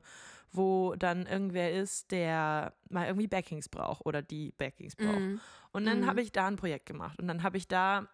wo 0.52 0.94
dann 0.94 1.26
irgendwer 1.26 1.72
ist, 1.72 2.12
der 2.12 2.72
mal 2.88 3.06
irgendwie 3.08 3.26
Backings 3.26 3.68
braucht 3.68 4.06
oder 4.06 4.22
die 4.22 4.52
Backings 4.52 4.94
braucht. 4.94 5.18
Mhm. 5.18 5.40
Und 5.72 5.86
dann 5.86 6.00
Mhm. 6.02 6.06
habe 6.06 6.22
ich 6.22 6.30
da 6.30 6.46
ein 6.46 6.56
Projekt 6.56 6.86
gemacht 6.86 7.18
und 7.20 7.26
dann 7.26 7.42
habe 7.42 7.56
ich 7.56 7.66
da 7.66 8.08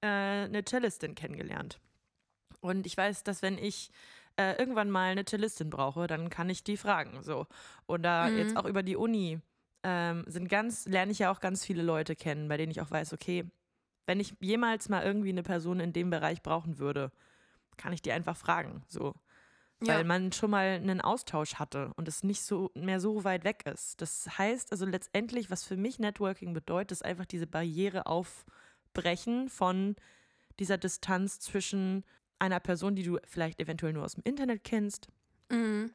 äh, 0.00 0.06
eine 0.06 0.62
Cellistin 0.64 1.16
kennengelernt. 1.16 1.80
Und 2.60 2.86
ich 2.86 2.96
weiß, 2.96 3.24
dass 3.24 3.42
wenn 3.42 3.58
ich 3.58 3.90
äh, 4.36 4.56
irgendwann 4.58 4.90
mal 4.90 5.10
eine 5.10 5.24
Cellistin 5.24 5.70
brauche, 5.70 6.06
dann 6.06 6.30
kann 6.30 6.48
ich 6.50 6.62
die 6.62 6.76
fragen. 6.76 7.22
So. 7.22 7.46
Oder 7.86 8.30
Mhm. 8.30 8.38
jetzt 8.38 8.56
auch 8.56 8.64
über 8.64 8.82
die 8.84 8.96
Uni 8.96 9.40
ähm, 9.84 10.24
sind 10.26 10.48
ganz, 10.48 10.86
lerne 10.86 11.12
ich 11.12 11.20
ja 11.20 11.30
auch 11.30 11.40
ganz 11.40 11.64
viele 11.64 11.82
Leute 11.82 12.16
kennen, 12.16 12.48
bei 12.48 12.56
denen 12.56 12.72
ich 12.72 12.80
auch 12.80 12.90
weiß, 12.90 13.12
okay, 13.12 13.44
wenn 14.06 14.18
ich 14.18 14.34
jemals 14.40 14.88
mal 14.88 15.04
irgendwie 15.04 15.28
eine 15.28 15.42
Person 15.42 15.78
in 15.80 15.92
dem 15.92 16.10
Bereich 16.10 16.42
brauchen 16.42 16.78
würde, 16.78 17.12
kann 17.76 17.92
ich 17.92 18.02
die 18.02 18.12
einfach 18.12 18.36
fragen. 18.36 18.82
So. 18.88 19.14
Ja. 19.82 19.94
Weil 19.94 20.04
man 20.04 20.32
schon 20.32 20.50
mal 20.50 20.66
einen 20.66 21.00
Austausch 21.00 21.54
hatte 21.56 21.92
und 21.96 22.08
es 22.08 22.22
nicht 22.22 22.42
so 22.42 22.70
mehr 22.74 23.00
so 23.00 23.24
weit 23.24 23.44
weg 23.44 23.62
ist. 23.66 24.00
Das 24.00 24.38
heißt 24.38 24.72
also 24.72 24.86
letztendlich, 24.86 25.50
was 25.50 25.64
für 25.64 25.76
mich 25.76 25.98
Networking 25.98 26.54
bedeutet, 26.54 26.92
ist 26.92 27.04
einfach 27.04 27.26
diese 27.26 27.46
Barriere 27.46 28.06
aufbrechen 28.06 29.48
von 29.48 29.96
dieser 30.58 30.78
Distanz 30.78 31.40
zwischen 31.40 32.04
einer 32.38 32.60
Person, 32.60 32.94
die 32.94 33.02
du 33.02 33.18
vielleicht 33.26 33.60
eventuell 33.60 33.92
nur 33.92 34.04
aus 34.04 34.14
dem 34.14 34.24
Internet 34.24 34.64
kennst 34.64 35.08
Mhm. 35.50 35.90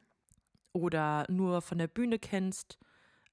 oder 0.72 1.26
nur 1.28 1.60
von 1.60 1.78
der 1.78 1.88
Bühne 1.88 2.18
kennst, 2.18 2.78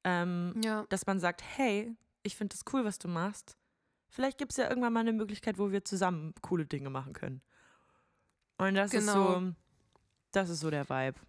ähm, 0.03 0.53
Ja. 0.63 0.85
dass 0.89 1.05
man 1.05 1.19
sagt, 1.19 1.41
hey, 1.57 1.95
ich 2.23 2.35
finde 2.35 2.55
das 2.55 2.63
cool, 2.73 2.83
was 2.85 2.99
du 2.99 3.07
machst. 3.07 3.57
Vielleicht 4.09 4.37
gibt 4.37 4.51
es 4.51 4.57
ja 4.57 4.69
irgendwann 4.69 4.93
mal 4.93 5.01
eine 5.01 5.13
Möglichkeit, 5.13 5.57
wo 5.57 5.71
wir 5.71 5.83
zusammen 5.83 6.33
coole 6.41 6.65
Dinge 6.65 6.89
machen 6.89 7.13
können. 7.13 7.41
Und 8.57 8.75
das 8.75 8.93
ist 8.93 9.05
Genau. 9.07 9.39
so, 9.41 9.53
das 10.31 10.49
ist 10.49 10.59
so 10.61 10.69
der 10.69 10.89
Vibe. 10.89 11.19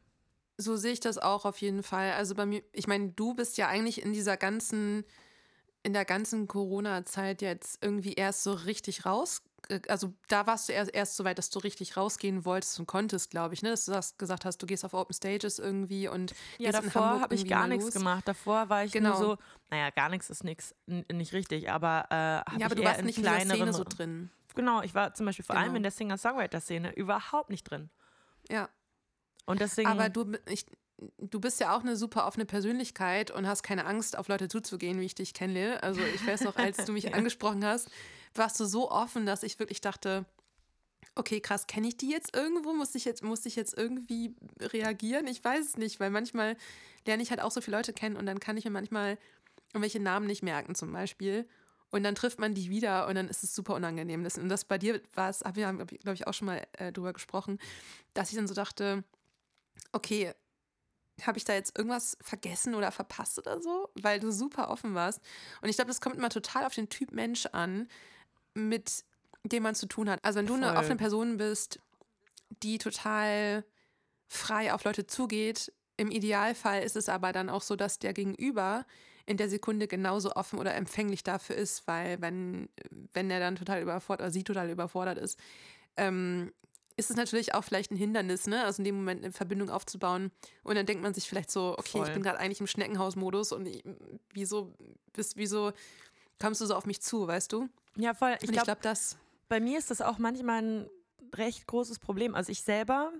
So 0.56 0.76
sehe 0.76 0.92
ich 0.92 1.00
das 1.00 1.18
auch 1.18 1.44
auf 1.44 1.60
jeden 1.60 1.82
Fall. 1.82 2.12
Also 2.12 2.34
bei 2.34 2.46
mir, 2.46 2.62
ich 2.72 2.86
meine, 2.86 3.10
du 3.10 3.34
bist 3.34 3.58
ja 3.58 3.68
eigentlich 3.68 4.02
in 4.02 4.12
dieser 4.12 4.36
ganzen, 4.36 5.04
in 5.82 5.92
der 5.92 6.04
ganzen 6.04 6.48
Corona-Zeit 6.48 7.40
jetzt 7.42 7.82
irgendwie 7.82 8.14
erst 8.14 8.42
so 8.42 8.52
richtig 8.52 9.06
raus. 9.06 9.42
äh, 9.68 9.80
Also 9.88 10.12
da 10.28 10.46
warst 10.46 10.68
du 10.68 10.72
erst, 10.72 10.92
erst 10.94 11.16
so 11.16 11.24
weit, 11.24 11.38
dass 11.38 11.50
du 11.50 11.60
richtig 11.60 11.96
rausgehen 11.96 12.44
wolltest 12.44 12.78
und 12.80 12.86
konntest, 12.86 13.30
glaube 13.30 13.54
ich, 13.54 13.62
ne? 13.62 13.70
Dass 13.70 13.84
du 13.86 13.92
das 13.92 14.16
gesagt 14.18 14.44
hast, 14.44 14.58
du 14.58 14.66
gehst 14.66 14.84
auf 14.84 14.92
Open 14.94 15.14
Stages 15.14 15.58
irgendwie 15.58 16.08
und 16.08 16.34
Ja, 16.58 16.72
davor 16.72 17.20
habe 17.20 17.34
ich 17.34 17.46
gar 17.48 17.68
nichts 17.68 17.92
gemacht. 17.92 18.26
Davor 18.26 18.68
war 18.68 18.84
ich 18.84 18.92
Genau. 18.92 19.10
nur 19.10 19.18
so, 19.18 19.36
naja, 19.70 19.90
gar 19.90 20.08
nichts 20.08 20.30
ist 20.30 20.44
nichts, 20.44 20.74
nicht 20.86 21.32
richtig, 21.32 21.70
aber 21.70 22.06
äh, 22.10 22.14
habe 22.50 22.60
Ja, 22.60 22.66
aber 22.66 22.74
ich 22.74 22.80
du 22.80 22.84
warst 22.84 23.04
nicht 23.04 23.18
in 23.18 23.22
kleineren. 23.24 23.56
Szene 23.58 23.72
so 23.72 23.84
drin. 23.84 24.30
Genau, 24.54 24.82
ich 24.82 24.94
war 24.94 25.14
zum 25.14 25.26
Beispiel 25.26 25.44
vor 25.44 25.54
allem 25.56 25.66
Genau. 25.66 25.76
in 25.76 25.82
der 25.84 25.92
Singer-Songwriter-Szene 25.92 26.92
überhaupt 26.96 27.50
nicht 27.50 27.62
drin. 27.64 27.90
Ja. 28.50 28.68
Und 29.46 29.60
deswegen. 29.60 29.88
Aber 29.88 30.08
du, 30.08 30.32
ich, 30.48 30.66
du 31.18 31.40
bist 31.40 31.60
ja 31.60 31.76
auch 31.76 31.80
eine 31.80 31.96
super 31.96 32.26
offene 32.26 32.44
Persönlichkeit 32.44 33.30
und 33.30 33.46
hast 33.46 33.62
keine 33.62 33.86
Angst, 33.86 34.16
auf 34.16 34.28
Leute 34.28 34.48
zuzugehen, 34.48 35.00
wie 35.00 35.06
ich 35.06 35.14
dich 35.14 35.34
kenne. 35.34 35.82
Also 35.82 36.00
ich 36.00 36.26
weiß 36.26 36.42
noch, 36.42 36.56
als 36.56 36.84
du 36.84 36.92
mich 36.92 37.14
angesprochen 37.14 37.64
hast, 37.64 37.88
warst 38.34 38.58
du 38.60 38.64
so 38.64 38.90
offen, 38.90 39.26
dass 39.26 39.42
ich 39.42 39.58
wirklich 39.58 39.80
dachte, 39.80 40.26
okay, 41.14 41.40
krass, 41.40 41.66
kenne 41.66 41.88
ich 41.88 41.96
die 41.96 42.10
jetzt 42.10 42.36
irgendwo? 42.36 42.72
Muss 42.72 42.94
ich 42.94 43.04
jetzt, 43.04 43.22
muss 43.22 43.46
ich 43.46 43.56
jetzt 43.56 43.76
irgendwie 43.76 44.34
reagieren? 44.60 45.26
Ich 45.26 45.42
weiß 45.42 45.66
es 45.66 45.76
nicht, 45.76 46.00
weil 46.00 46.10
manchmal 46.10 46.56
lerne 47.06 47.22
ich 47.22 47.30
halt 47.30 47.40
auch 47.40 47.50
so 47.50 47.60
viele 47.60 47.76
Leute 47.76 47.92
kennen 47.92 48.16
und 48.16 48.26
dann 48.26 48.40
kann 48.40 48.56
ich 48.56 48.64
mir 48.64 48.70
manchmal 48.70 49.18
irgendwelche 49.72 50.00
Namen 50.00 50.26
nicht 50.26 50.42
merken 50.42 50.74
zum 50.74 50.92
Beispiel. 50.92 51.46
Und 51.90 52.02
dann 52.02 52.14
trifft 52.14 52.38
man 52.38 52.54
die 52.54 52.68
wieder 52.68 53.08
und 53.08 53.14
dann 53.14 53.28
ist 53.28 53.42
es 53.42 53.54
super 53.54 53.74
unangenehm. 53.74 54.22
Das, 54.22 54.36
und 54.36 54.50
das 54.50 54.66
bei 54.66 54.76
dir 54.76 55.00
war 55.14 55.30
es, 55.30 55.40
haben 55.40 55.56
wir, 55.56 55.86
glaube 55.86 56.14
ich, 56.14 56.26
auch 56.26 56.34
schon 56.34 56.46
mal 56.46 56.66
äh, 56.74 56.92
drüber 56.92 57.14
gesprochen, 57.14 57.58
dass 58.12 58.28
ich 58.28 58.36
dann 58.36 58.46
so 58.46 58.52
dachte, 58.52 59.04
okay, 59.92 60.34
habe 61.26 61.38
ich 61.38 61.44
da 61.44 61.54
jetzt 61.54 61.76
irgendwas 61.76 62.16
vergessen 62.20 62.74
oder 62.74 62.92
verpasst 62.92 63.38
oder 63.38 63.60
so? 63.60 63.88
Weil 63.94 64.20
du 64.20 64.30
super 64.30 64.70
offen 64.70 64.94
warst. 64.94 65.20
Und 65.62 65.68
ich 65.68 65.76
glaube, 65.76 65.88
das 65.88 66.00
kommt 66.00 66.16
immer 66.16 66.30
total 66.30 66.64
auf 66.64 66.74
den 66.74 66.88
Typ 66.88 67.12
Mensch 67.12 67.46
an, 67.46 67.88
mit 68.54 69.04
dem 69.44 69.62
man 69.62 69.74
zu 69.74 69.86
tun 69.86 70.08
hat. 70.08 70.24
Also 70.24 70.38
wenn 70.38 70.46
du 70.46 70.54
eine 70.54 70.68
Voll. 70.68 70.76
offene 70.76 70.96
Person 70.96 71.36
bist, 71.36 71.80
die 72.62 72.78
total 72.78 73.64
frei 74.28 74.72
auf 74.72 74.84
Leute 74.84 75.06
zugeht, 75.06 75.72
im 75.96 76.10
Idealfall 76.10 76.82
ist 76.82 76.96
es 76.96 77.08
aber 77.08 77.32
dann 77.32 77.50
auch 77.50 77.62
so, 77.62 77.74
dass 77.74 77.98
der 77.98 78.12
Gegenüber 78.12 78.86
in 79.26 79.36
der 79.36 79.48
Sekunde 79.48 79.88
genauso 79.88 80.32
offen 80.32 80.58
oder 80.58 80.74
empfänglich 80.74 81.22
dafür 81.22 81.56
ist, 81.56 81.86
weil 81.86 82.20
wenn, 82.22 82.68
wenn 83.12 83.30
er 83.30 83.40
dann 83.40 83.56
total 83.56 83.82
überfordert 83.82 84.24
oder 84.24 84.30
sie 84.30 84.44
total 84.44 84.70
überfordert 84.70 85.18
ist, 85.18 85.38
ähm, 85.96 86.52
ist 86.98 87.10
es 87.10 87.16
natürlich 87.16 87.54
auch 87.54 87.62
vielleicht 87.62 87.90
ein 87.92 87.96
Hindernis, 87.96 88.46
ne? 88.46 88.64
Also 88.64 88.80
in 88.80 88.84
dem 88.84 88.96
Moment 88.96 89.24
eine 89.24 89.32
Verbindung 89.32 89.70
aufzubauen. 89.70 90.32
Und 90.64 90.74
dann 90.74 90.84
denkt 90.84 91.02
man 91.02 91.14
sich 91.14 91.28
vielleicht 91.28 91.50
so, 91.50 91.74
okay, 91.78 91.98
Voll. 91.98 92.06
ich 92.08 92.12
bin 92.12 92.22
gerade 92.22 92.38
eigentlich 92.38 92.60
im 92.60 92.66
Schneckenhausmodus 92.66 93.52
und 93.52 93.66
ich, 93.66 93.84
wieso, 94.34 94.74
bist, 95.12 95.36
wieso 95.36 95.72
kommst 96.40 96.60
du 96.60 96.66
so 96.66 96.74
auf 96.74 96.86
mich 96.86 97.00
zu, 97.00 97.26
weißt 97.26 97.52
du? 97.52 97.68
ja, 97.96 98.14
voll. 98.14 98.36
Ich 98.42 98.50
glaube, 98.50 98.64
glaube, 98.66 98.80
das. 98.82 99.16
bei 99.48 99.60
mir 99.60 99.78
ist 99.78 99.90
das 99.90 100.00
auch 100.00 100.18
manchmal 100.18 100.62
ein 100.62 100.90
recht 101.34 101.66
großes 101.66 101.98
Problem. 101.98 102.34
Also 102.34 102.50
ich 102.52 102.62
selber 102.62 103.12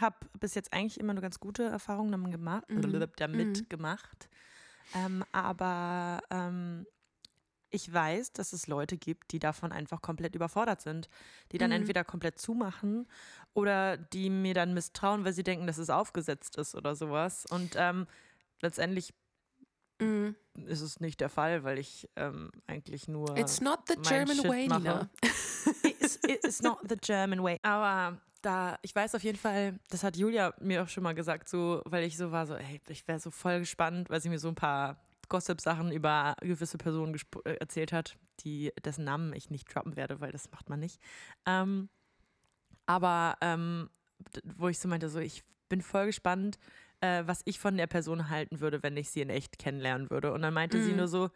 habe 0.00 0.16
bis 0.38 0.54
jetzt 0.54 0.72
eigentlich 0.72 1.00
immer 1.00 1.14
nur 1.14 1.22
ganz 1.22 1.40
gute 1.40 1.64
Erfahrungen 1.64 2.12
damit 2.12 2.30
gemacht. 2.32 2.68
Mhm. 2.68 3.08
Damit 3.16 3.60
Mhm. 3.62 3.68
gemacht. 3.68 4.28
Ähm, 4.94 5.24
aber 5.32 6.20
ähm, 6.30 6.86
ich 7.70 7.92
weiß, 7.92 8.32
dass 8.32 8.52
es 8.52 8.66
Leute 8.66 8.96
gibt, 8.96 9.32
die 9.32 9.38
davon 9.38 9.72
einfach 9.72 10.00
komplett 10.02 10.34
überfordert 10.34 10.80
sind. 10.80 11.08
Die 11.52 11.58
dann 11.58 11.70
Mhm. 11.70 11.76
entweder 11.76 12.04
komplett 12.04 12.38
zumachen 12.38 13.06
oder 13.54 13.96
die 13.96 14.30
mir 14.30 14.54
dann 14.54 14.74
misstrauen, 14.74 15.24
weil 15.24 15.32
sie 15.32 15.42
denken, 15.44 15.66
dass 15.66 15.78
es 15.78 15.90
aufgesetzt 15.90 16.56
ist 16.56 16.74
oder 16.74 16.96
sowas. 16.96 17.44
Und 17.50 17.74
ähm, 17.76 18.06
letztendlich 18.60 19.12
Mm. 20.00 20.28
ist 20.66 20.80
es 20.80 21.00
nicht 21.00 21.20
der 21.20 21.28
Fall, 21.28 21.64
weil 21.64 21.76
ich 21.76 22.08
ähm, 22.14 22.52
eigentlich 22.68 23.08
nur. 23.08 23.36
It's 23.36 23.60
not 23.60 23.80
the 23.88 23.96
German 23.96 24.36
Shit 24.36 24.48
way, 24.48 24.68
mache. 24.68 24.78
Nina. 24.80 25.10
it's, 25.82 26.20
it's 26.22 26.62
not 26.62 26.78
the 26.88 26.96
German 26.96 27.42
way. 27.42 27.58
Aber 27.62 28.20
da, 28.42 28.78
ich 28.82 28.94
weiß 28.94 29.16
auf 29.16 29.24
jeden 29.24 29.38
Fall, 29.38 29.80
das 29.90 30.04
hat 30.04 30.16
Julia 30.16 30.54
mir 30.60 30.84
auch 30.84 30.88
schon 30.88 31.02
mal 31.02 31.14
gesagt, 31.16 31.48
so, 31.48 31.82
weil 31.84 32.04
ich 32.04 32.16
so 32.16 32.30
war, 32.30 32.46
so, 32.46 32.54
hey, 32.56 32.80
ich 32.88 33.08
wäre 33.08 33.18
so 33.18 33.32
voll 33.32 33.58
gespannt, 33.58 34.08
weil 34.08 34.20
sie 34.20 34.28
mir 34.28 34.38
so 34.38 34.46
ein 34.46 34.54
paar 34.54 35.00
Gossip-Sachen 35.28 35.92
über 35.92 36.36
gewisse 36.40 36.78
Personen 36.78 37.18
äh, 37.44 37.54
erzählt 37.54 37.92
hat, 37.92 38.16
die, 38.40 38.72
dessen 38.84 39.04
Namen 39.04 39.32
ich 39.34 39.50
nicht 39.50 39.72
droppen 39.74 39.96
werde, 39.96 40.20
weil 40.20 40.32
das 40.32 40.50
macht 40.50 40.68
man 40.68 40.80
nicht. 40.80 41.00
Ähm, 41.46 41.88
aber 42.86 43.36
ähm, 43.40 43.90
wo 44.56 44.68
ich 44.68 44.78
so 44.78 44.88
meinte, 44.88 45.08
so, 45.08 45.18
ich 45.18 45.44
bin 45.68 45.82
voll 45.82 46.06
gespannt, 46.06 46.58
äh, 47.00 47.22
was 47.26 47.42
ich 47.44 47.58
von 47.58 47.76
der 47.76 47.86
Person 47.86 48.30
halten 48.30 48.60
würde, 48.60 48.82
wenn 48.82 48.96
ich 48.96 49.10
sie 49.10 49.20
in 49.20 49.30
echt 49.30 49.58
kennenlernen 49.58 50.10
würde. 50.10 50.32
Und 50.32 50.42
dann 50.42 50.54
meinte 50.54 50.80
sie 50.80 50.90
Mhm. 50.90 50.96
nur 50.96 51.08
so, 51.08 51.30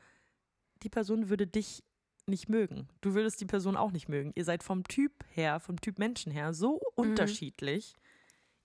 die 0.82 0.88
Person 0.88 1.28
würde 1.28 1.46
dich 1.46 1.84
nicht 2.26 2.48
mögen. 2.48 2.88
Du 3.00 3.14
würdest 3.14 3.40
die 3.40 3.46
Person 3.46 3.76
auch 3.76 3.90
nicht 3.92 4.08
mögen. 4.08 4.32
Ihr 4.34 4.44
seid 4.44 4.62
vom 4.62 4.84
Typ 4.84 5.12
her, 5.30 5.60
vom 5.60 5.80
Typ 5.80 5.98
Menschen 5.98 6.32
her 6.32 6.54
so 6.54 6.76
Mhm. 6.76 6.82
unterschiedlich. 6.94 7.94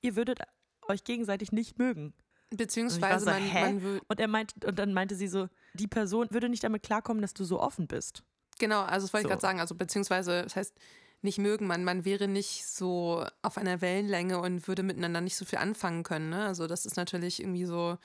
Ihr 0.01 0.15
würdet 0.15 0.39
euch 0.87 1.03
gegenseitig 1.03 1.51
nicht 1.51 1.77
mögen. 1.77 2.13
Beziehungsweise 2.49 3.25
so, 3.25 3.31
man, 3.31 3.41
hä? 3.41 3.61
man 3.61 3.81
würde. 3.81 4.05
Und 4.07 4.19
er 4.19 4.27
meint, 4.27 4.65
und 4.65 4.79
dann 4.79 4.93
meinte 4.93 5.15
sie 5.15 5.27
so, 5.27 5.49
die 5.73 5.87
Person 5.87 6.27
würde 6.31 6.49
nicht 6.49 6.63
damit 6.63 6.83
klarkommen, 6.83 7.21
dass 7.21 7.33
du 7.33 7.43
so 7.43 7.59
offen 7.59 7.87
bist. 7.87 8.23
Genau, 8.59 8.81
also 8.81 9.05
das 9.05 9.13
wollte 9.13 9.23
So. 9.23 9.27
ich 9.27 9.31
gerade 9.31 9.41
sagen. 9.41 9.59
Also 9.59 9.75
beziehungsweise, 9.75 10.43
das 10.43 10.55
heißt, 10.55 10.75
nicht 11.21 11.39
mögen, 11.39 11.67
man, 11.67 11.83
man 11.83 12.05
wäre 12.05 12.27
nicht 12.27 12.65
so 12.65 13.25
auf 13.41 13.57
einer 13.57 13.81
Wellenlänge 13.81 14.39
und 14.39 14.67
würde 14.67 14.83
miteinander 14.83 15.21
nicht 15.21 15.35
so 15.35 15.45
viel 15.45 15.59
anfangen 15.59 16.03
können. 16.03 16.29
Ne? 16.29 16.45
Also 16.45 16.67
das 16.67 16.85
ist 16.85 16.95
natürlich 16.95 17.41
irgendwie 17.41 17.65
so, 17.65 17.97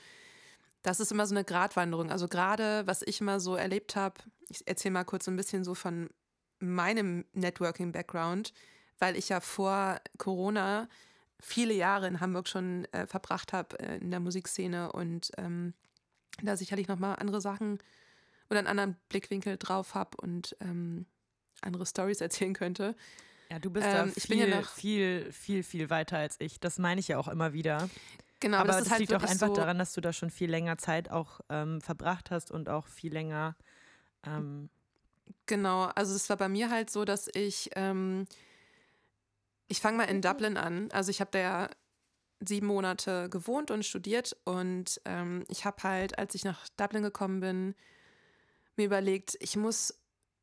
das 0.82 0.98
ist 0.98 1.12
immer 1.12 1.26
so 1.26 1.34
eine 1.34 1.44
Gratwanderung. 1.44 2.10
Also 2.10 2.26
gerade, 2.26 2.86
was 2.86 3.02
ich 3.02 3.20
immer 3.20 3.38
so 3.38 3.54
erlebt 3.54 3.96
habe, 3.96 4.20
ich 4.48 4.66
erzähle 4.66 4.92
mal 4.92 5.04
kurz 5.04 5.26
so 5.26 5.30
ein 5.30 5.36
bisschen 5.36 5.62
so 5.62 5.74
von 5.74 6.10
meinem 6.58 7.24
Networking-Background, 7.32 8.52
weil 8.98 9.16
ich 9.16 9.28
ja 9.28 9.40
vor 9.40 10.00
Corona 10.18 10.88
viele 11.44 11.74
Jahre 11.74 12.06
in 12.06 12.20
Hamburg 12.20 12.48
schon 12.48 12.86
äh, 12.92 13.06
verbracht 13.06 13.52
habe 13.52 13.78
äh, 13.80 13.98
in 13.98 14.10
der 14.10 14.20
Musikszene 14.20 14.92
und 14.92 15.30
ähm, 15.36 15.74
da 16.42 16.56
sicherlich 16.56 16.88
nochmal 16.88 17.16
andere 17.16 17.40
Sachen 17.40 17.78
oder 18.48 18.60
einen 18.60 18.68
anderen 18.68 18.96
Blickwinkel 19.08 19.56
drauf 19.58 19.94
habe 19.94 20.16
und 20.22 20.56
ähm, 20.60 21.04
andere 21.60 21.84
Stories 21.84 22.20
erzählen 22.22 22.54
könnte. 22.54 22.94
Ja, 23.50 23.58
du 23.58 23.70
bist 23.70 23.86
Ähm, 23.86 23.92
da 23.92 24.12
ich 24.16 24.22
viel, 24.24 24.36
bin 24.38 24.48
ja 24.50 24.60
noch- 24.60 24.68
viel, 24.70 25.30
viel, 25.32 25.62
viel 25.62 25.90
weiter 25.90 26.16
als 26.16 26.36
ich. 26.38 26.60
Das 26.60 26.78
meine 26.78 27.00
ich 27.00 27.08
ja 27.08 27.18
auch 27.18 27.28
immer 27.28 27.52
wieder. 27.52 27.90
Genau, 28.40 28.58
Aber, 28.58 28.68
das, 28.68 28.76
das, 28.78 28.86
ist 28.86 28.90
halt 28.92 29.00
liegt 29.00 29.14
auch 29.14 29.22
einfach 29.22 29.48
so, 29.48 29.54
daran, 29.54 29.78
dass 29.78 29.92
du 29.92 30.00
da 30.00 30.12
schon 30.12 30.30
viel 30.30 30.50
länger 30.50 30.78
Zeit 30.78 31.10
auch 31.10 31.40
ähm, 31.48 31.80
verbracht 31.80 32.30
hast 32.30 32.50
und 32.50 32.68
auch 32.68 32.86
viel 32.86 33.12
länger 33.12 33.56
ähm, 34.24 34.68
Genau, 35.46 35.84
also 35.84 36.14
es 36.14 36.28
war 36.28 36.36
bei 36.36 36.48
mir 36.48 36.70
halt 36.70 36.90
so, 36.90 37.04
dass 37.04 37.28
ich, 37.34 37.70
ähm, 37.74 38.26
ich 39.72 39.80
fange 39.80 39.96
mal 39.96 40.04
in 40.04 40.20
Dublin 40.20 40.58
an. 40.58 40.90
Also 40.92 41.10
ich 41.10 41.22
habe 41.22 41.30
da 41.30 41.38
ja 41.38 41.70
sieben 42.40 42.66
Monate 42.66 43.30
gewohnt 43.30 43.70
und 43.70 43.86
studiert 43.86 44.36
und 44.44 45.00
ähm, 45.06 45.44
ich 45.48 45.64
habe 45.64 45.82
halt, 45.82 46.18
als 46.18 46.34
ich 46.34 46.44
nach 46.44 46.68
Dublin 46.76 47.02
gekommen 47.02 47.40
bin, 47.40 47.74
mir 48.76 48.84
überlegt, 48.84 49.38
ich 49.40 49.56
muss 49.56 49.98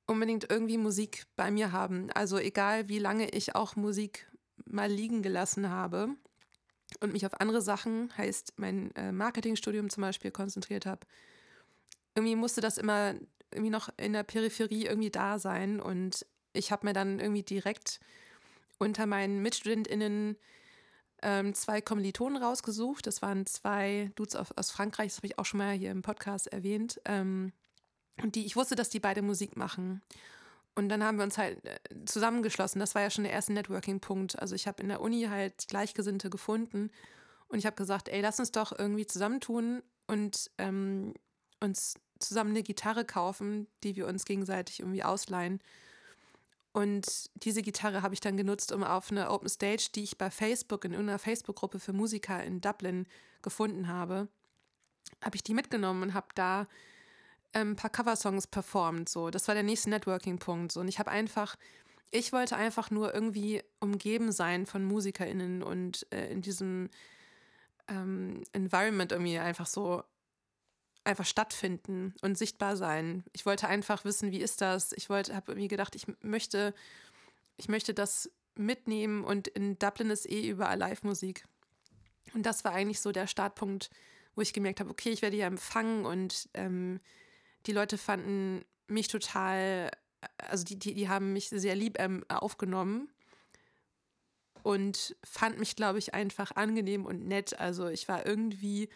unbedingt 0.07 0.49
irgendwie 0.49 0.79
Musik 0.79 1.27
bei 1.35 1.51
mir 1.51 1.71
haben. 1.71 2.09
Also 2.11 2.39
egal, 2.39 2.89
wie 2.89 2.97
lange 2.97 3.29
ich 3.29 3.53
auch 3.53 3.75
Musik 3.75 4.27
mal 4.65 4.89
liegen 4.89 5.21
gelassen 5.21 5.69
habe 5.69 6.09
und 6.99 7.13
mich 7.13 7.23
auf 7.27 7.39
andere 7.39 7.61
Sachen, 7.61 8.11
heißt 8.17 8.53
mein 8.55 8.95
äh, 8.95 9.11
Marketingstudium 9.11 9.91
zum 9.91 10.01
Beispiel, 10.01 10.31
konzentriert 10.31 10.87
habe, 10.87 11.05
irgendwie 12.15 12.35
musste 12.35 12.61
das 12.61 12.79
immer 12.79 13.13
irgendwie 13.51 13.69
noch 13.69 13.89
in 13.97 14.13
der 14.13 14.23
Peripherie 14.23 14.87
irgendwie 14.87 15.11
da 15.11 15.37
sein. 15.37 15.79
Und 15.79 16.25
ich 16.53 16.71
habe 16.71 16.87
mir 16.87 16.93
dann 16.93 17.19
irgendwie 17.19 17.43
direkt 17.43 17.99
unter 18.79 19.05
meinen 19.05 19.41
MitstudentInnen 19.41 20.37
ähm, 21.21 21.53
zwei 21.53 21.81
Kommilitonen 21.81 22.41
rausgesucht. 22.41 23.05
Das 23.05 23.21
waren 23.21 23.45
zwei 23.45 24.11
Dudes 24.15 24.35
aus, 24.35 24.51
aus 24.53 24.71
Frankreich, 24.71 25.09
das 25.09 25.17
habe 25.17 25.27
ich 25.27 25.37
auch 25.37 25.45
schon 25.45 25.59
mal 25.59 25.73
hier 25.73 25.91
im 25.91 26.01
Podcast 26.01 26.47
erwähnt. 26.47 26.99
Ähm, 27.05 27.51
und 28.21 28.35
die, 28.35 28.45
ich 28.45 28.55
wusste, 28.55 28.75
dass 28.75 28.89
die 28.89 28.99
beide 28.99 29.21
Musik 29.21 29.55
machen. 29.55 30.01
Und 30.75 30.89
dann 30.89 31.03
haben 31.03 31.17
wir 31.17 31.25
uns 31.25 31.37
halt 31.37 31.63
äh, 31.65 31.79
zusammengeschlossen. 32.05 32.79
Das 32.79 32.95
war 32.95 33.01
ja 33.01 33.09
schon 33.09 33.25
der 33.25 33.33
erste 33.33 33.53
Networking-Punkt. 33.53 34.39
Also 34.39 34.55
ich 34.55 34.67
habe 34.67 34.81
in 34.81 34.89
der 34.89 35.01
Uni 35.01 35.23
halt 35.23 35.67
Gleichgesinnte 35.67 36.29
gefunden. 36.29 36.89
Und 37.47 37.59
ich 37.59 37.65
habe 37.65 37.75
gesagt, 37.75 38.09
ey, 38.09 38.21
lass 38.21 38.39
uns 38.39 38.51
doch 38.51 38.77
irgendwie 38.77 39.07
zusammentun 39.07 39.81
und 40.07 40.51
ähm, 40.57 41.13
uns 41.59 41.95
zusammen 42.19 42.51
eine 42.51 42.63
Gitarre 42.63 43.05
kaufen, 43.05 43.67
die 43.83 43.95
wir 43.95 44.07
uns 44.07 44.25
gegenseitig 44.25 44.79
irgendwie 44.79 45.03
ausleihen. 45.03 45.59
Und 46.79 47.29
diese 47.43 47.61
Gitarre 47.61 48.03
habe 48.03 48.13
ich 48.13 48.21
dann 48.21 48.37
genutzt, 48.37 48.71
um 48.71 48.85
auf 48.85 49.11
eine 49.11 49.31
Open 49.31 49.49
Stage, 49.49 49.89
die 49.93 50.03
ich 50.03 50.17
bei 50.17 50.31
Facebook 50.31 50.85
in 50.85 50.93
irgendeiner 50.93 51.19
Facebook-Gruppe 51.19 51.77
für 51.77 51.91
Musiker 51.91 52.41
in 52.41 52.61
Dublin 52.61 53.05
gefunden 53.41 53.89
habe, 53.89 54.29
habe 55.21 55.35
ich 55.35 55.43
die 55.43 55.53
mitgenommen 55.53 56.03
und 56.03 56.13
habe 56.13 56.27
da 56.35 56.67
ähm, 57.53 57.71
ein 57.71 57.75
paar 57.75 57.89
Coversongs 57.89 58.47
performt. 58.47 59.09
So, 59.09 59.29
das 59.29 59.49
war 59.49 59.55
der 59.55 59.63
nächste 59.65 59.89
Networking-Punkt. 59.89 60.71
So, 60.71 60.79
und 60.79 60.87
ich 60.87 60.99
habe 60.99 61.11
einfach, 61.11 61.57
ich 62.11 62.31
wollte 62.31 62.55
einfach 62.55 62.91
nur 62.91 63.13
irgendwie 63.13 63.61
umgeben 63.81 64.31
sein 64.31 64.65
von 64.65 64.85
MusikerInnen 64.85 65.61
und 65.61 66.07
äh, 66.13 66.31
in 66.31 66.41
diesem 66.41 66.89
ähm, 67.89 68.41
Environment 68.53 69.11
irgendwie 69.11 69.37
einfach 69.37 69.67
so 69.67 70.01
einfach 71.03 71.25
stattfinden 71.25 72.13
und 72.21 72.37
sichtbar 72.37 72.77
sein. 72.77 73.23
Ich 73.33 73.45
wollte 73.45 73.67
einfach 73.67 74.05
wissen, 74.05 74.31
wie 74.31 74.41
ist 74.41 74.61
das? 74.61 74.91
Ich 74.93 75.09
wollte, 75.09 75.35
habe 75.35 75.51
irgendwie 75.51 75.67
gedacht, 75.67 75.95
ich 75.95 76.05
möchte, 76.21 76.73
ich 77.57 77.67
möchte 77.67 77.93
das 77.93 78.29
mitnehmen 78.55 79.23
und 79.23 79.47
in 79.47 79.79
Dublin 79.79 80.09
ist 80.09 80.29
eh 80.29 80.47
überall 80.47 80.77
Live-Musik. 80.77 81.45
Und 82.33 82.45
das 82.45 82.63
war 82.63 82.73
eigentlich 82.73 82.99
so 82.99 83.11
der 83.11 83.27
Startpunkt, 83.27 83.89
wo 84.35 84.41
ich 84.41 84.53
gemerkt 84.53 84.79
habe, 84.79 84.89
okay, 84.89 85.09
ich 85.09 85.21
werde 85.21 85.35
hier 85.35 85.45
empfangen 85.45 86.05
und 86.05 86.49
ähm, 86.53 86.99
die 87.65 87.71
Leute 87.71 87.97
fanden 87.97 88.63
mich 88.87 89.07
total, 89.07 89.91
also 90.37 90.63
die, 90.63 90.77
die, 90.77 90.93
die 90.93 91.09
haben 91.09 91.33
mich 91.33 91.49
sehr 91.49 91.75
lieb 91.75 91.99
ähm, 91.99 92.23
aufgenommen 92.29 93.09
und 94.63 95.15
fand 95.23 95.59
mich, 95.59 95.75
glaube 95.75 95.99
ich, 95.99 96.13
einfach 96.13 96.51
angenehm 96.55 97.05
und 97.05 97.25
nett. 97.27 97.59
Also 97.59 97.87
ich 97.87 98.07
war 98.07 98.25
irgendwie, 98.25 98.89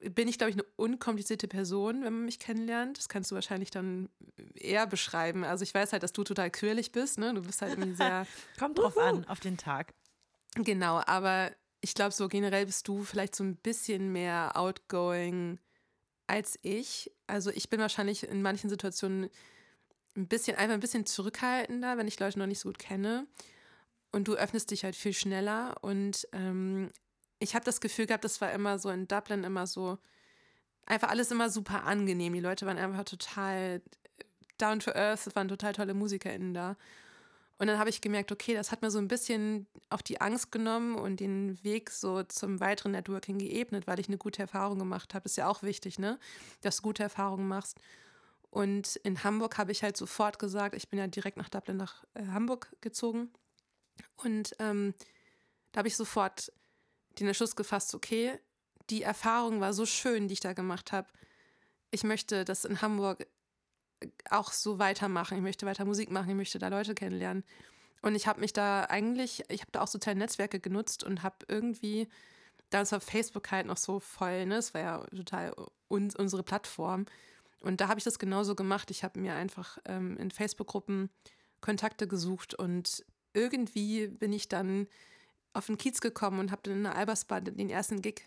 bin 0.00 0.28
ich, 0.28 0.38
glaube 0.38 0.50
ich, 0.50 0.56
eine 0.56 0.66
unkomplizierte 0.76 1.46
Person, 1.46 2.04
wenn 2.04 2.12
man 2.12 2.24
mich 2.24 2.38
kennenlernt. 2.38 2.98
Das 2.98 3.08
kannst 3.08 3.30
du 3.30 3.34
wahrscheinlich 3.34 3.70
dann 3.70 4.08
eher 4.54 4.86
beschreiben. 4.86 5.44
Also 5.44 5.62
ich 5.62 5.74
weiß 5.74 5.92
halt, 5.92 6.02
dass 6.02 6.12
du 6.12 6.24
total 6.24 6.50
quirlig 6.50 6.92
bist, 6.92 7.18
ne? 7.18 7.34
Du 7.34 7.42
bist 7.42 7.60
halt 7.60 7.72
irgendwie 7.72 7.94
sehr. 7.94 8.26
Kommt 8.58 8.78
drauf 8.78 8.96
Uhu. 8.96 9.02
an, 9.02 9.24
auf 9.26 9.40
den 9.40 9.58
Tag. 9.58 9.92
Genau, 10.54 11.02
aber 11.06 11.50
ich 11.82 11.94
glaube, 11.94 12.12
so 12.12 12.28
generell 12.28 12.66
bist 12.66 12.88
du 12.88 13.04
vielleicht 13.04 13.34
so 13.34 13.44
ein 13.44 13.56
bisschen 13.56 14.10
mehr 14.12 14.52
outgoing 14.54 15.58
als 16.26 16.58
ich. 16.62 17.10
Also 17.26 17.50
ich 17.50 17.68
bin 17.68 17.80
wahrscheinlich 17.80 18.26
in 18.26 18.42
manchen 18.42 18.70
Situationen 18.70 19.28
ein 20.16 20.28
bisschen, 20.28 20.56
einfach 20.56 20.74
ein 20.74 20.80
bisschen 20.80 21.06
zurückhaltender, 21.06 21.98
wenn 21.98 22.08
ich 22.08 22.18
Leute 22.18 22.38
noch 22.38 22.46
nicht 22.46 22.60
so 22.60 22.68
gut 22.68 22.78
kenne. 22.78 23.26
Und 24.12 24.28
du 24.28 24.34
öffnest 24.34 24.70
dich 24.70 24.84
halt 24.84 24.96
viel 24.96 25.12
schneller. 25.12 25.76
Und 25.82 26.26
ähm, 26.32 26.90
ich 27.40 27.54
habe 27.54 27.64
das 27.64 27.80
Gefühl 27.80 28.06
gehabt, 28.06 28.24
das 28.24 28.40
war 28.40 28.52
immer 28.52 28.78
so 28.78 28.90
in 28.90 29.08
Dublin 29.08 29.44
immer 29.44 29.66
so, 29.66 29.98
einfach 30.86 31.08
alles 31.08 31.30
immer 31.30 31.50
super 31.50 31.84
angenehm. 31.84 32.34
Die 32.34 32.40
Leute 32.40 32.66
waren 32.66 32.78
einfach 32.78 33.04
total 33.04 33.82
down 34.58 34.78
to 34.78 34.92
earth, 34.92 35.26
es 35.26 35.34
waren 35.34 35.48
total 35.48 35.72
tolle 35.72 35.94
MusikerInnen 35.94 36.54
da. 36.54 36.76
Und 37.58 37.66
dann 37.66 37.78
habe 37.78 37.90
ich 37.90 38.00
gemerkt, 38.00 38.32
okay, 38.32 38.54
das 38.54 38.72
hat 38.72 38.80
mir 38.80 38.90
so 38.90 38.98
ein 38.98 39.08
bisschen 39.08 39.66
auch 39.90 40.00
die 40.00 40.20
Angst 40.20 40.50
genommen 40.50 40.94
und 40.94 41.20
den 41.20 41.62
Weg 41.62 41.90
so 41.90 42.22
zum 42.22 42.58
weiteren 42.58 42.92
Networking 42.92 43.38
geebnet, 43.38 43.86
weil 43.86 44.00
ich 44.00 44.08
eine 44.08 44.16
gute 44.16 44.40
Erfahrung 44.42 44.78
gemacht 44.78 45.12
habe. 45.12 45.26
Ist 45.26 45.36
ja 45.36 45.46
auch 45.46 45.62
wichtig, 45.62 45.98
ne? 45.98 46.18
Dass 46.62 46.76
du 46.76 46.82
gute 46.82 47.02
Erfahrungen 47.02 47.48
machst. 47.48 47.78
Und 48.50 48.96
in 48.96 49.22
Hamburg 49.24 49.58
habe 49.58 49.72
ich 49.72 49.82
halt 49.82 49.96
sofort 49.96 50.38
gesagt, 50.38 50.74
ich 50.74 50.88
bin 50.88 50.98
ja 50.98 51.06
direkt 51.06 51.36
nach 51.36 51.50
Dublin 51.50 51.76
nach 51.76 52.02
äh, 52.14 52.26
Hamburg 52.28 52.74
gezogen. 52.80 53.30
Und 54.16 54.56
ähm, 54.58 54.94
da 55.72 55.78
habe 55.78 55.88
ich 55.88 55.96
sofort 55.96 56.50
den 57.18 57.26
Entschluss 57.26 57.56
gefasst, 57.56 57.94
okay, 57.94 58.38
die 58.88 59.02
Erfahrung 59.02 59.60
war 59.60 59.72
so 59.72 59.86
schön, 59.86 60.28
die 60.28 60.34
ich 60.34 60.40
da 60.40 60.52
gemacht 60.52 60.92
habe. 60.92 61.08
Ich 61.90 62.04
möchte 62.04 62.44
das 62.44 62.64
in 62.64 62.82
Hamburg 62.82 63.26
auch 64.28 64.52
so 64.52 64.78
weitermachen. 64.78 65.36
Ich 65.36 65.42
möchte 65.42 65.66
weiter 65.66 65.84
Musik 65.84 66.10
machen, 66.10 66.30
ich 66.30 66.36
möchte 66.36 66.58
da 66.58 66.68
Leute 66.68 66.94
kennenlernen. 66.94 67.44
Und 68.02 68.14
ich 68.14 68.26
habe 68.26 68.40
mich 68.40 68.52
da 68.52 68.84
eigentlich, 68.84 69.44
ich 69.48 69.60
habe 69.60 69.72
da 69.72 69.82
auch 69.82 69.88
soziale 69.88 70.18
Netzwerke 70.18 70.58
genutzt 70.58 71.04
und 71.04 71.22
habe 71.22 71.36
irgendwie, 71.48 72.08
damals 72.70 72.92
war 72.92 73.00
Facebook 73.00 73.50
halt 73.50 73.66
noch 73.66 73.76
so 73.76 74.00
voll, 74.00 74.46
ne? 74.46 74.56
Es 74.56 74.72
war 74.72 74.80
ja 74.80 74.98
total 75.14 75.54
uns, 75.88 76.16
unsere 76.16 76.42
Plattform. 76.42 77.04
Und 77.60 77.82
da 77.82 77.88
habe 77.88 77.98
ich 77.98 78.04
das 78.04 78.18
genauso 78.18 78.54
gemacht. 78.54 78.90
Ich 78.90 79.04
habe 79.04 79.20
mir 79.20 79.34
einfach 79.34 79.78
ähm, 79.84 80.16
in 80.16 80.30
Facebook-Gruppen 80.30 81.10
Kontakte 81.60 82.08
gesucht 82.08 82.54
und 82.54 83.04
irgendwie 83.34 84.08
bin 84.08 84.32
ich 84.32 84.48
dann 84.48 84.86
auf 85.52 85.66
den 85.66 85.78
Kiez 85.78 86.00
gekommen 86.00 86.38
und 86.38 86.50
habe 86.50 86.62
dann 86.64 86.74
in 86.74 86.82
der 86.84 86.96
Albersbar 86.96 87.40
den 87.40 87.70
ersten 87.70 88.02
Gig 88.02 88.22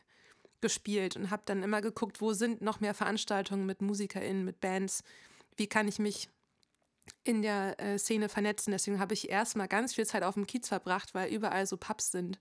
gespielt 0.61 1.15
und 1.15 1.29
habe 1.29 1.43
dann 1.45 1.63
immer 1.63 1.81
geguckt, 1.81 2.21
wo 2.21 2.33
sind 2.33 2.61
noch 2.61 2.79
mehr 2.79 2.93
Veranstaltungen 2.93 3.65
mit 3.65 3.81
MusikerInnen, 3.81 4.45
mit 4.45 4.61
Bands, 4.61 5.03
wie 5.57 5.67
kann 5.67 5.87
ich 5.87 5.99
mich 5.99 6.29
in 7.23 7.41
der 7.41 7.79
äh, 7.79 7.97
Szene 7.97 8.29
vernetzen. 8.29 8.71
Deswegen 8.71 8.99
habe 8.99 9.13
ich 9.13 9.29
erstmal 9.29 9.67
ganz 9.67 9.93
viel 9.93 10.05
Zeit 10.05 10.23
auf 10.23 10.35
dem 10.35 10.47
Kiez 10.47 10.67
verbracht, 10.67 11.13
weil 11.13 11.33
überall 11.33 11.65
so 11.65 11.77
Pubs 11.77 12.11
sind, 12.11 12.39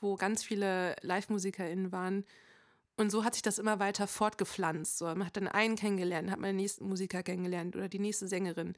wo 0.00 0.14
ganz 0.14 0.44
viele 0.44 0.94
Live-MusikerInnen 1.02 1.92
waren. 1.92 2.24
Und 2.96 3.10
so 3.10 3.24
hat 3.24 3.34
sich 3.34 3.42
das 3.42 3.58
immer 3.58 3.78
weiter 3.78 4.06
fortgepflanzt. 4.06 4.98
So, 4.98 5.06
man 5.06 5.26
hat 5.26 5.36
dann 5.36 5.48
einen 5.48 5.76
kennengelernt, 5.76 6.30
hat 6.30 6.40
man 6.40 6.50
den 6.50 6.56
nächsten 6.56 6.88
Musiker 6.88 7.22
kennengelernt 7.22 7.76
oder 7.76 7.88
die 7.88 8.00
nächste 8.00 8.28
Sängerin. 8.28 8.74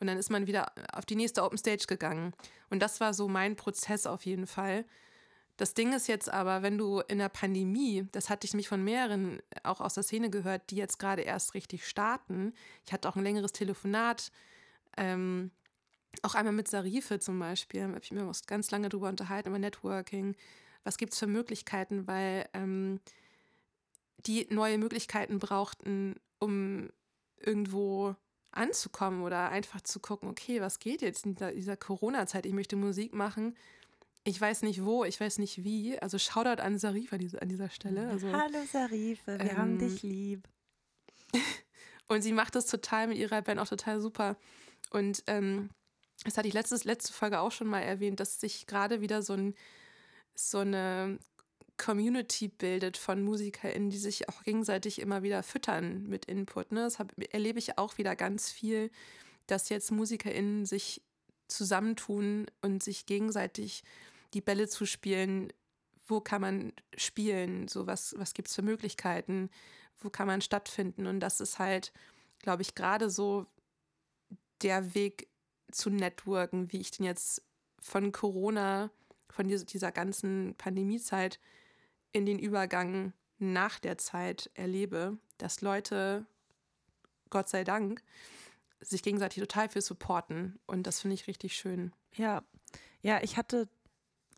Und 0.00 0.06
dann 0.06 0.18
ist 0.18 0.30
man 0.30 0.46
wieder 0.46 0.72
auf 0.92 1.04
die 1.04 1.14
nächste 1.14 1.44
Open 1.44 1.58
Stage 1.58 1.84
gegangen. 1.86 2.32
Und 2.70 2.80
das 2.80 3.00
war 3.00 3.14
so 3.14 3.28
mein 3.28 3.56
Prozess 3.56 4.06
auf 4.06 4.24
jeden 4.24 4.46
Fall. 4.46 4.84
Das 5.58 5.74
Ding 5.74 5.92
ist 5.92 6.08
jetzt 6.08 6.32
aber, 6.32 6.62
wenn 6.62 6.78
du 6.78 7.00
in 7.00 7.18
der 7.18 7.28
Pandemie, 7.28 8.08
das 8.12 8.30
hatte 8.30 8.46
ich 8.46 8.54
mich 8.54 8.66
von 8.66 8.82
mehreren 8.82 9.42
auch 9.62 9.82
aus 9.82 9.92
der 9.92 10.02
Szene 10.02 10.30
gehört, 10.30 10.70
die 10.70 10.76
jetzt 10.76 10.98
gerade 10.98 11.20
erst 11.20 11.52
richtig 11.52 11.86
starten. 11.86 12.54
Ich 12.86 12.94
hatte 12.94 13.06
auch 13.06 13.16
ein 13.16 13.22
längeres 13.22 13.52
Telefonat, 13.52 14.32
ähm, 14.96 15.50
auch 16.22 16.34
einmal 16.34 16.54
mit 16.54 16.66
Sarife 16.66 17.18
zum 17.18 17.38
Beispiel, 17.38 17.82
habe 17.82 18.00
ich 18.02 18.10
mir 18.10 18.30
ganz 18.46 18.70
lange 18.70 18.88
drüber 18.88 19.10
unterhalten, 19.10 19.50
über 19.50 19.58
Networking. 19.58 20.34
Was 20.82 20.96
gibt 20.96 21.12
es 21.12 21.18
für 21.18 21.26
Möglichkeiten, 21.26 22.06
weil 22.06 22.48
ähm, 22.54 23.00
die 24.26 24.46
neue 24.50 24.78
Möglichkeiten 24.78 25.38
brauchten, 25.38 26.16
um 26.38 26.88
irgendwo 27.38 28.16
anzukommen 28.52 29.22
oder 29.22 29.50
einfach 29.50 29.80
zu 29.80 30.00
gucken, 30.00 30.28
okay, 30.28 30.60
was 30.60 30.78
geht 30.78 31.02
jetzt 31.02 31.26
in 31.26 31.36
dieser, 31.36 31.76
Corona-Zeit? 31.76 32.46
Ich 32.46 32.52
möchte 32.52 32.76
Musik 32.76 33.14
machen 33.14 33.54
ich 34.24 34.40
weiß 34.40 34.62
nicht 34.62 34.84
wo, 34.84 35.04
ich 35.04 35.20
weiß 35.20 35.38
nicht 35.38 35.64
wie. 35.64 35.98
Also 35.98 36.18
Shoutout 36.18 36.62
an 36.62 36.78
Sarif 36.78 37.12
an 37.12 37.20
dieser, 37.20 37.40
an 37.42 37.48
dieser 37.48 37.70
Stelle. 37.70 38.08
Also, 38.08 38.30
Hallo 38.32 38.58
Sarife, 38.70 39.38
wir 39.38 39.50
ähm, 39.50 39.56
haben 39.56 39.78
dich 39.78 40.02
lieb. 40.02 40.46
und 42.08 42.22
sie 42.22 42.32
macht 42.32 42.54
das 42.54 42.66
total 42.66 43.08
mit 43.08 43.18
ihrer 43.18 43.40
Band 43.42 43.60
auch 43.60 43.68
total 43.68 44.00
super. 44.00 44.36
Und 44.90 45.22
ähm, 45.26 45.70
das 46.24 46.36
hatte 46.36 46.48
ich 46.48 46.54
letztes, 46.54 46.84
letzte 46.84 47.12
Folge 47.12 47.40
auch 47.40 47.52
schon 47.52 47.66
mal 47.66 47.80
erwähnt, 47.80 48.20
dass 48.20 48.40
sich 48.40 48.66
gerade 48.66 49.00
wieder 49.00 49.22
so, 49.22 49.32
ein, 49.32 49.54
so 50.34 50.58
eine 50.58 51.18
Community 51.80 52.48
bildet 52.48 52.98
von 52.98 53.22
MusikerInnen, 53.22 53.88
die 53.88 53.98
sich 53.98 54.28
auch 54.28 54.42
gegenseitig 54.42 55.00
immer 55.00 55.22
wieder 55.22 55.42
füttern 55.42 56.06
mit 56.06 56.26
Input. 56.26 56.72
Ne? 56.72 56.82
Das 56.82 56.98
hab, 56.98 57.12
erlebe 57.32 57.58
ich 57.58 57.78
auch 57.78 57.96
wieder 57.96 58.14
ganz 58.16 58.50
viel, 58.50 58.90
dass 59.46 59.70
jetzt 59.70 59.90
MusikerInnen 59.90 60.66
sich 60.66 61.02
zusammentun 61.48 62.46
und 62.60 62.82
sich 62.82 63.06
gegenseitig 63.06 63.82
die 64.34 64.42
Bälle 64.42 64.68
zu 64.68 64.84
spielen, 64.84 65.52
wo 66.06 66.20
kann 66.20 66.42
man 66.42 66.72
spielen, 66.96 67.66
so 67.66 67.86
was, 67.86 68.14
was 68.18 68.34
gibt 68.34 68.48
es 68.48 68.54
für 68.54 68.62
Möglichkeiten, 68.62 69.48
wo 70.00 70.10
kann 70.10 70.26
man 70.26 70.42
stattfinden. 70.42 71.06
Und 71.06 71.20
das 71.20 71.40
ist 71.40 71.58
halt, 71.58 71.92
glaube 72.40 72.60
ich, 72.60 72.74
gerade 72.74 73.08
so 73.08 73.46
der 74.60 74.94
Weg 74.94 75.28
zu 75.72 75.88
networken, 75.88 76.70
wie 76.72 76.80
ich 76.80 76.90
den 76.90 77.06
jetzt 77.06 77.42
von 77.80 78.12
Corona, 78.12 78.90
von 79.30 79.48
dieser, 79.48 79.64
dieser 79.64 79.92
ganzen 79.92 80.54
Pandemiezeit 80.58 81.40
in 82.12 82.26
den 82.26 82.38
Übergang 82.38 83.12
nach 83.38 83.78
der 83.78 83.98
Zeit 83.98 84.50
erlebe, 84.54 85.18
dass 85.38 85.60
Leute, 85.60 86.26
Gott 87.30 87.48
sei 87.48 87.64
Dank, 87.64 88.02
sich 88.80 89.02
gegenseitig 89.02 89.40
total 89.40 89.68
viel 89.68 89.82
supporten. 89.82 90.58
Und 90.66 90.86
das 90.86 91.00
finde 91.00 91.14
ich 91.14 91.26
richtig 91.26 91.54
schön. 91.56 91.92
Ja, 92.14 92.42
ja, 93.02 93.22
ich 93.22 93.36
hatte 93.36 93.68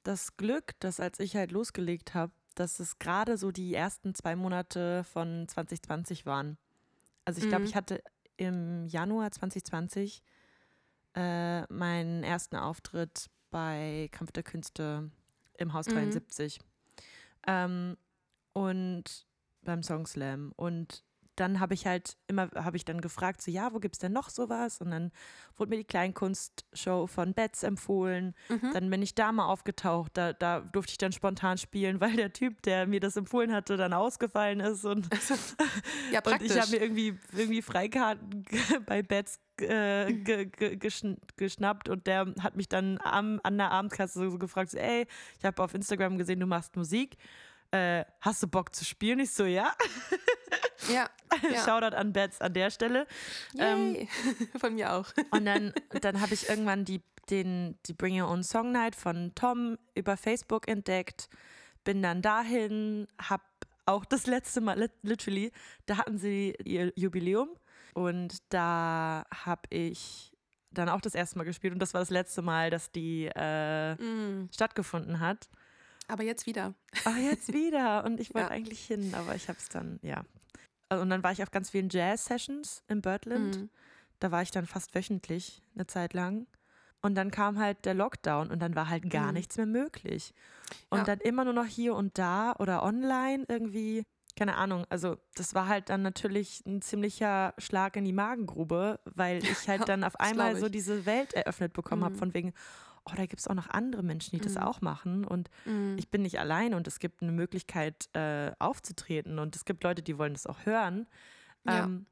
das 0.03 0.37
Glück, 0.37 0.79
dass 0.81 1.01
als 1.01 1.21
ich 1.21 1.37
halt 1.37 1.53
losgelegt 1.53 2.15
habe, 2.15 2.33
dass 2.55 2.81
es 2.81 2.99
gerade 2.99 3.39
so 3.39 3.51
die 3.51 3.75
ersten 3.75 4.15
zwei 4.15 4.37
Monate 4.37 5.05
von 5.05 5.47
2020 5.49 6.27
waren. 6.27 6.59
Also 7.25 7.41
ich 7.41 7.49
glaube, 7.49 7.63
Mhm. 7.63 7.69
ich 7.69 7.77
hatte 7.77 8.03
im 8.37 8.87
Januar 8.87 9.31
2020 9.31 10.23
äh, 11.15 11.63
meinen 11.73 12.25
ersten 12.25 12.57
Auftritt 12.57 13.31
bei 13.51 14.09
Kampf 14.13 14.33
der 14.33 14.43
Künste 14.43 15.11
im 15.59 15.73
Haus 15.73 15.87
Mhm. 15.87 15.93
73 17.43 17.47
ähm, 17.47 17.97
und 18.53 19.27
beim 19.63 19.83
Song 19.83 20.07
Slam. 20.07 20.53
Und 20.57 21.05
dann 21.37 21.61
habe 21.61 21.75
ich 21.75 21.87
halt 21.87 22.17
immer, 22.27 22.51
habe 22.55 22.77
ich 22.77 22.85
dann 22.85 23.01
gefragt, 23.01 23.41
so 23.43 23.51
ja, 23.51 23.73
wo 23.73 23.81
gibt 23.81 23.95
es 23.95 23.99
denn 23.99 24.13
noch 24.13 24.29
sowas? 24.29 24.81
Und 24.81 24.91
dann 24.91 25.13
wurde 25.57 25.71
mir 25.71 25.77
die 25.79 25.85
Kleinkunstshow 25.85 27.07
von 27.07 27.33
Betz 27.33 27.63
empfohlen. 27.63 28.35
Mhm. 28.49 28.71
Dann 28.73 28.91
bin 28.91 29.03
ich 29.03 29.15
da 29.15 29.33
mal 29.33 29.47
aufgetaucht. 29.47 30.13
Da, 30.15 30.33
da 30.33 30.61
durfte 30.61 30.93
ich 30.93 30.99
dann 30.99 31.13
spontan 31.13 31.59
spielen, 31.59 32.01
weil 32.01 32.17
der 32.17 32.33
Typ, 32.33 32.63
der 32.63 32.87
mir 32.87 33.01
das 33.01 33.17
empfohlen 33.17 33.53
hatte, 33.53 33.77
dann 33.77 33.93
ausgefallen 33.93 34.61
ist. 34.61 34.85
Und, 34.85 35.09
Ja, 36.13 36.19
und 36.19 36.25
praktisch. 36.25 36.51
ich 36.51 36.61
habe 36.61 36.71
mir 36.71 36.83
irgendwie, 36.83 37.19
irgendwie 37.33 37.63
Freikarten 37.63 38.45
bei 38.87 39.03
Betz 39.03 39.41
äh, 39.61 40.13
ge, 40.13 40.47
ge, 40.47 40.77
geschn 40.77 41.17
geschnappt 41.37 41.89
und 41.89 42.07
der 42.07 42.35
hat 42.41 42.57
mich 42.57 42.69
dann 42.69 42.99
am, 43.03 43.41
an 43.43 43.59
der 43.59 43.71
Abendkasse 43.71 44.19
so, 44.19 44.31
so 44.31 44.39
gefragt, 44.39 44.71
so, 44.71 44.79
ey, 44.79 45.07
ich 45.39 45.45
habe 45.45 45.63
auf 45.63 45.75
Instagram 45.75 46.19
gesehen, 46.19 46.41
du 46.41 46.47
machst 46.47 46.77
Musik. 46.77 47.17
Äh, 47.73 48.05
hast 48.21 48.43
du 48.43 48.47
Bock 48.49 48.75
zu 48.75 48.85
spielen? 48.85 49.19
Ich 49.21 49.33
so, 49.33 49.45
ja. 49.45 49.73
ja. 50.93 51.09
ja. 51.51 51.65
Shoutout 51.65 51.97
an 51.97 52.13
Betz 52.13 52.41
an 52.41 52.53
der 52.55 52.71
Stelle. 52.71 53.07
Ähm. 53.59 54.09
Von 54.61 54.75
mir 54.75 54.93
auch. 54.93 55.07
Und 55.31 55.45
dann, 55.47 55.73
dann 56.01 56.21
habe 56.21 56.35
ich 56.35 56.49
irgendwann 56.49 56.85
die, 56.85 57.03
den, 57.31 57.79
die 57.87 57.95
Bring 57.95 58.21
Your 58.21 58.29
Own 58.31 58.43
Song 58.43 58.73
Night 58.73 58.95
von 58.97 59.33
Tom 59.35 59.79
über 59.95 60.17
Facebook 60.17 60.69
entdeckt. 60.69 61.29
bin 61.85 62.03
dann 62.03 62.21
dahin, 62.23 63.07
hab 63.19 63.41
auch 63.87 64.05
das 64.05 64.27
letzte 64.27 64.61
Mal, 64.61 64.79
lit- 64.79 64.93
literally, 65.03 65.51
da 65.87 65.97
hatten 65.99 66.19
sie 66.19 66.55
ihr 66.65 66.93
Jubiläum 66.95 67.49
und 67.95 68.37
da 68.51 69.25
habe 69.45 69.63
ich 69.71 70.33
dann 70.71 70.89
auch 70.89 71.01
das 71.01 71.15
erste 71.15 71.37
Mal 71.39 71.45
gespielt 71.45 71.73
und 71.75 71.81
das 71.81 71.93
war 71.93 72.01
das 72.01 72.11
letzte 72.11 72.43
Mal, 72.43 72.71
dass 72.71 72.91
die 72.93 73.29
äh, 73.35 73.95
Mm. 73.95 74.49
stattgefunden 74.55 75.21
hat. 75.21 75.49
Aber 76.13 76.23
jetzt 76.25 76.47
wieder. 76.47 76.75
Ach, 77.05 77.17
jetzt 77.17 77.53
wieder. 77.55 78.05
Und 78.05 78.21
ich 78.21 78.29
wollte 78.35 78.49
Ja. 78.49 78.55
eigentlich 78.55 78.85
hin, 78.85 79.15
aber 79.15 79.35
ich 79.35 79.49
habe 79.49 79.59
es 79.59 79.69
dann, 79.69 79.99
ja. 80.03 80.25
Und 80.91 81.09
dann 81.09 81.23
war 81.23 81.33
ich 81.33 81.43
auf 81.43 81.51
ganz 81.51 81.71
vielen 81.71 81.89
Jazz-Sessions 81.89 82.83
in 82.89 83.01
Birdland. 83.01 83.59
Mm. 83.59 83.69
Da 84.21 84.31
war 84.31 84.43
ich 84.43 84.51
dann 84.51 84.67
fast 84.67 84.95
wöchentlich 84.95 85.63
eine 85.75 85.87
Zeit 85.87 86.13
lang. 86.13 86.47
Und 87.01 87.15
dann 87.15 87.31
kam 87.31 87.59
halt 87.59 87.85
der 87.87 87.95
Lockdown 87.95 88.51
und 88.51 88.61
dann 88.61 88.77
war 88.77 88.89
halt 88.91 89.09
gar 89.11 89.29
Mhm. 89.29 89.33
nichts 89.35 89.57
mehr 89.57 89.67
möglich. 89.67 90.35
Und 90.91 90.99
Ja. 90.99 91.05
dann 91.05 91.19
immer 91.21 91.45
nur 91.45 91.55
noch 91.55 91.65
hier 91.67 91.95
und 91.95 92.19
da 92.19 92.55
oder 92.59 92.83
online 92.83 93.45
irgendwie. 93.49 94.05
Keine 94.37 94.57
Ahnung, 94.57 94.87
also 94.89 95.17
das 95.35 95.55
war 95.55 95.67
halt 95.69 95.89
dann 95.91 96.01
natürlich 96.03 96.63
ein 96.67 96.81
ziemlicher 96.81 97.53
Schlag 97.59 97.97
in 97.97 98.05
die 98.05 98.13
Magengrube, 98.15 98.99
weil 99.05 99.41
ich 99.65 99.69
halt 99.69 99.89
dann 99.89 100.05
auf 100.05 100.19
einmal 100.21 100.57
so 100.57 100.69
diese 100.69 101.05
Welt 101.07 101.35
eröffnet 101.35 101.73
bekommen 101.73 102.05
habe, 102.05 102.15
Mhm. 102.15 102.19
von 102.19 102.35
wegen, 102.35 102.53
oh, 103.05 103.13
da 103.17 103.27
gibt 103.27 103.41
es 103.41 103.49
auch 103.49 103.55
noch 103.55 103.69
andere 103.69 104.03
Menschen, 104.03 104.37
die 104.39 104.41
das 104.45 104.55
Mhm. 104.55 104.63
auch 104.63 104.81
machen. 104.81 105.25
Und 105.25 105.51
Mm. 105.65 105.97
ich 105.99 106.09
bin 106.11 106.23
nicht 106.23 106.39
allein 106.39 106.75
und 106.75 106.87
es 106.87 106.99
gibt 106.99 107.23
eine 107.23 107.33
Möglichkeit 107.33 108.09
äh, 108.15 108.53
aufzutreten 108.59 109.39
und 109.39 109.57
es 109.57 109.65
gibt 109.65 109.83
Leute, 109.85 110.03
die 110.03 110.19
wollen 110.19 110.35
das 110.35 110.47
auch 110.47 110.65
hören. 110.67 111.07
Ja. 111.67 111.85
Ähm, 111.85 112.07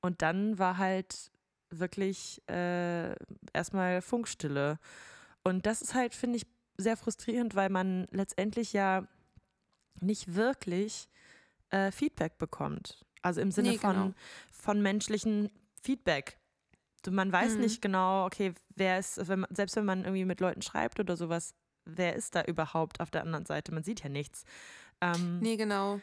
und 0.00 0.22
dann 0.22 0.58
war 0.58 0.78
halt 0.78 1.30
wirklich 1.70 2.42
äh, 2.48 3.14
erstmal 3.52 4.00
Funkstille. 4.02 4.78
Und 5.44 5.66
das 5.66 5.82
ist 5.82 5.94
halt, 5.94 6.14
finde 6.14 6.36
ich, 6.38 6.46
sehr 6.76 6.96
frustrierend, 6.96 7.54
weil 7.54 7.70
man 7.70 8.06
letztendlich 8.10 8.72
ja 8.72 9.06
nicht 10.00 10.34
wirklich 10.34 11.08
äh, 11.70 11.90
Feedback 11.90 12.38
bekommt. 12.38 13.04
Also 13.22 13.40
im 13.40 13.50
Sinne 13.50 13.70
Nee, 13.70 13.78
von, 13.78 13.92
genau. 13.94 14.14
von 14.52 14.82
menschlichen 14.82 15.50
Feedback. 15.82 16.38
Man 17.08 17.30
weiß 17.32 17.54
Mhm. 17.54 17.60
nicht 17.60 17.80
genau, 17.82 18.26
okay, 18.26 18.52
wer 18.76 18.98
ist, 18.98 19.26
wenn 19.28 19.40
man, 19.40 19.54
selbst 19.54 19.74
wenn 19.76 19.84
man 19.84 20.00
irgendwie 20.04 20.24
mit 20.24 20.40
Leuten 20.40 20.62
schreibt 20.62 21.00
oder 21.00 21.16
sowas, 21.16 21.54
wer 21.84 22.14
ist 22.14 22.34
da 22.34 22.42
überhaupt 22.44 23.00
auf 23.00 23.10
der 23.10 23.22
anderen 23.22 23.46
Seite? 23.46 23.72
Man 23.72 23.82
sieht 23.82 24.02
ja 24.02 24.08
nichts. 24.08 24.44
Ähm, 25.00 25.38
Nee, 25.40 25.56
genau. 25.56 26.00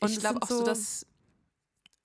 Und 0.00 0.10
ich 0.10 0.18
glaube 0.18 0.42
auch 0.42 0.48
so, 0.48 0.58
so- 0.58 0.64
dass. 0.64 1.06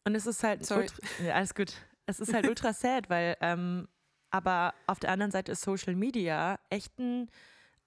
Und 0.06 0.16
es 0.16 0.26
ist 0.26 0.44
halt 0.44 0.66
Sorry. 0.66 0.82
ultra, 0.84 1.24
ja, 1.26 1.34
alles 1.34 1.54
gut. 1.56 1.74
Es 2.06 2.20
ist 2.20 2.34
halt 2.34 2.48
ultra 2.48 2.74
sad, 2.74 3.10
weil 3.10 3.36
ähm, 3.42 3.88
aber 4.32 4.74
auf 4.88 5.00
der 5.00 5.12
anderen 5.12 5.32
Seite 5.32 5.52
ist 5.52 5.62
Social 5.62 5.96
Media 5.96 6.60
echt 6.70 6.98
ein, 7.00 7.30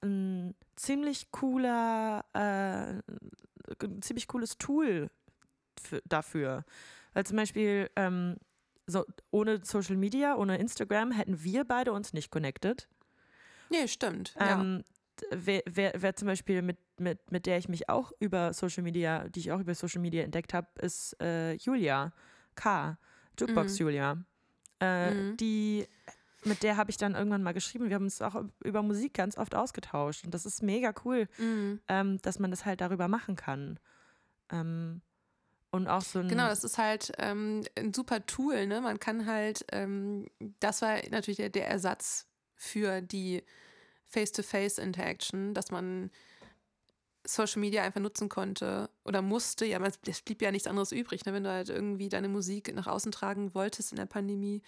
ein 0.02 0.54
ziemlich 0.76 1.30
cooler, 1.30 2.24
äh, 2.34 3.00
ein 3.84 4.02
ziemlich 4.02 4.26
cooles 4.28 4.58
Tool 4.58 5.10
für, 5.80 6.02
dafür. 6.04 6.64
Weil 7.14 7.24
zum 7.26 7.36
Beispiel 7.36 7.90
ähm, 7.96 8.36
so 8.86 9.04
ohne 9.30 9.60
Social 9.64 9.96
Media, 9.96 10.36
ohne 10.36 10.58
Instagram 10.58 11.12
hätten 11.12 11.42
wir 11.42 11.64
beide 11.64 11.92
uns 11.92 12.12
nicht 12.12 12.30
connected. 12.30 12.88
Nee, 13.70 13.88
stimmt. 13.88 14.34
ja. 14.38 14.60
Ähm, 14.60 14.84
d- 15.20 15.26
wer, 15.30 15.62
wer, 15.66 15.92
wer 15.96 16.16
zum 16.16 16.26
Beispiel 16.28 16.62
mit, 16.62 16.78
mit, 16.98 17.30
mit 17.30 17.46
der 17.46 17.58
ich 17.58 17.68
mich 17.68 17.88
auch 17.88 18.12
über 18.20 18.52
Social 18.52 18.82
Media, 18.82 19.28
die 19.28 19.40
ich 19.40 19.52
auch 19.52 19.60
über 19.60 19.74
Social 19.74 20.00
Media 20.00 20.22
entdeckt 20.22 20.52
habe, 20.52 20.68
ist 20.80 21.16
äh, 21.22 21.54
Julia 21.54 22.12
K. 22.54 22.98
Jukebox 23.38 23.72
Mhm. 23.74 23.78
Julia. 23.86 24.24
Äh, 24.80 25.10
Mhm. 25.14 25.36
Die, 25.38 25.86
mit 26.44 26.62
der 26.64 26.76
habe 26.76 26.90
ich 26.90 26.96
dann 26.96 27.14
irgendwann 27.14 27.42
mal 27.44 27.52
geschrieben. 27.54 27.88
Wir 27.88 27.94
haben 27.94 28.04
uns 28.04 28.20
auch 28.20 28.44
über 28.64 28.82
Musik 28.82 29.14
ganz 29.14 29.38
oft 29.38 29.54
ausgetauscht. 29.54 30.24
Und 30.24 30.34
das 30.34 30.44
ist 30.44 30.62
mega 30.62 30.92
cool, 31.04 31.28
Mm. 31.38 31.74
ähm, 31.88 32.18
dass 32.22 32.38
man 32.40 32.50
das 32.50 32.66
halt 32.66 32.80
darüber 32.80 33.06
machen 33.08 33.36
kann. 33.36 33.78
Ähm, 34.50 35.00
und 35.72 35.88
auch 35.88 36.02
so 36.02 36.20
ein. 36.20 36.28
Genau, 36.28 36.48
das 36.48 36.64
ist 36.64 36.78
halt 36.78 37.12
ähm, 37.18 37.64
ein 37.76 37.92
super 37.92 38.24
Tool. 38.26 38.66
Ne? 38.66 38.80
Man 38.80 39.00
kann 39.00 39.26
halt, 39.26 39.64
ähm, 39.72 40.26
das 40.60 40.82
war 40.82 40.98
natürlich 41.10 41.38
der, 41.38 41.48
der 41.48 41.66
Ersatz 41.66 42.26
für 42.54 43.00
die 43.00 43.42
Face-to-Face-Interaction, 44.06 45.54
dass 45.54 45.70
man 45.70 46.10
Social 47.26 47.60
Media 47.60 47.82
einfach 47.82 48.00
nutzen 48.00 48.28
konnte 48.28 48.90
oder 49.04 49.22
musste. 49.22 49.64
Ja, 49.64 49.80
es 49.80 50.20
blieb 50.20 50.42
ja 50.42 50.50
nichts 50.50 50.68
anderes 50.68 50.92
übrig, 50.92 51.24
ne? 51.24 51.32
wenn 51.32 51.44
du 51.44 51.50
halt 51.50 51.70
irgendwie 51.70 52.10
deine 52.10 52.28
Musik 52.28 52.74
nach 52.74 52.86
außen 52.86 53.10
tragen 53.10 53.54
wolltest 53.54 53.92
in 53.92 53.96
der 53.96 54.06
Pandemie. 54.06 54.62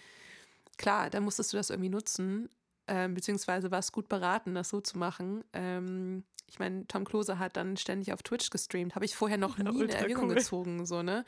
Klar, 0.77 1.11
dann 1.11 1.23
musstest 1.23 1.53
du 1.53 1.57
das 1.57 1.69
irgendwie 1.69 1.89
nutzen, 1.89 2.49
ähm, 2.87 3.13
beziehungsweise 3.13 3.69
warst 3.69 3.91
gut 3.91 4.09
beraten, 4.09 4.55
das 4.55 4.69
so 4.69 4.81
zu 4.81 4.97
machen. 4.97 5.43
Ähm, 5.53 6.23
ich 6.47 6.59
meine, 6.59 6.87
Tom 6.87 7.05
Klose 7.05 7.39
hat 7.39 7.57
dann 7.57 7.77
ständig 7.77 8.13
auf 8.13 8.23
Twitch 8.23 8.49
gestreamt. 8.49 8.95
Habe 8.95 9.05
ich 9.05 9.15
vorher 9.15 9.37
noch 9.37 9.57
nie 9.57 9.81
in 9.81 9.89
Erwägung 9.89 10.29
cool. 10.29 10.35
gezogen, 10.35 10.85
so, 10.85 11.01
ne? 11.01 11.25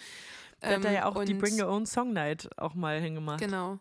der 0.61 0.75
hat 0.75 0.83
da 0.83 0.89
Ähm, 0.89 0.95
ja 0.95 1.05
auch 1.05 1.23
die 1.23 1.33
Bring 1.33 1.61
Your 1.61 1.69
Own 1.69 1.85
Song 1.85 2.13
Night 2.13 2.49
auch 2.57 2.75
mal 2.75 2.99
hingemacht. 2.99 3.39
Genau. 3.39 3.79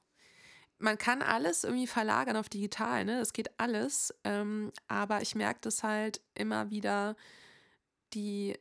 Man 0.79 0.99
kann 0.99 1.23
alles 1.23 1.65
irgendwie 1.65 1.87
verlagern 1.87 2.37
auf 2.37 2.49
digital, 2.51 3.05
ne? 3.05 3.19
Das 3.19 3.33
geht 3.33 3.59
alles. 3.59 4.15
Ähm, 4.25 4.73
aber 4.89 5.23
ich 5.23 5.35
merke 5.35 5.61
das 5.63 5.83
halt 5.83 6.21
immer 6.35 6.71
wieder, 6.71 7.17
die, 8.13 8.59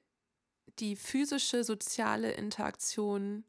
die 0.80 0.96
physische, 0.96 1.64
soziale 1.66 2.32
Interaktion 2.32 3.44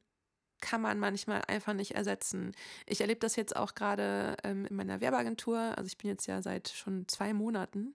kann 0.61 0.81
man 0.81 0.99
manchmal 0.99 1.43
einfach 1.47 1.75
nicht 1.75 1.95
ersetzen. 1.95 2.53
Ich 2.87 3.01
erlebe 3.01 3.21
das 3.21 3.37
jetzt 3.37 3.55
auch 3.55 3.75
gerade 3.75 4.37
ähm, 4.43 4.67
in 4.67 4.75
meiner 4.77 5.01
Werbeagentur. 5.01 5.59
Also 5.77 5.87
ich 5.87 5.99
bin 5.99 6.11
jetzt 6.11 6.27
ja 6.27 6.43
seit 6.43 6.69
schon 6.69 7.07
zwei 7.09 7.35
Monaten, 7.35 7.95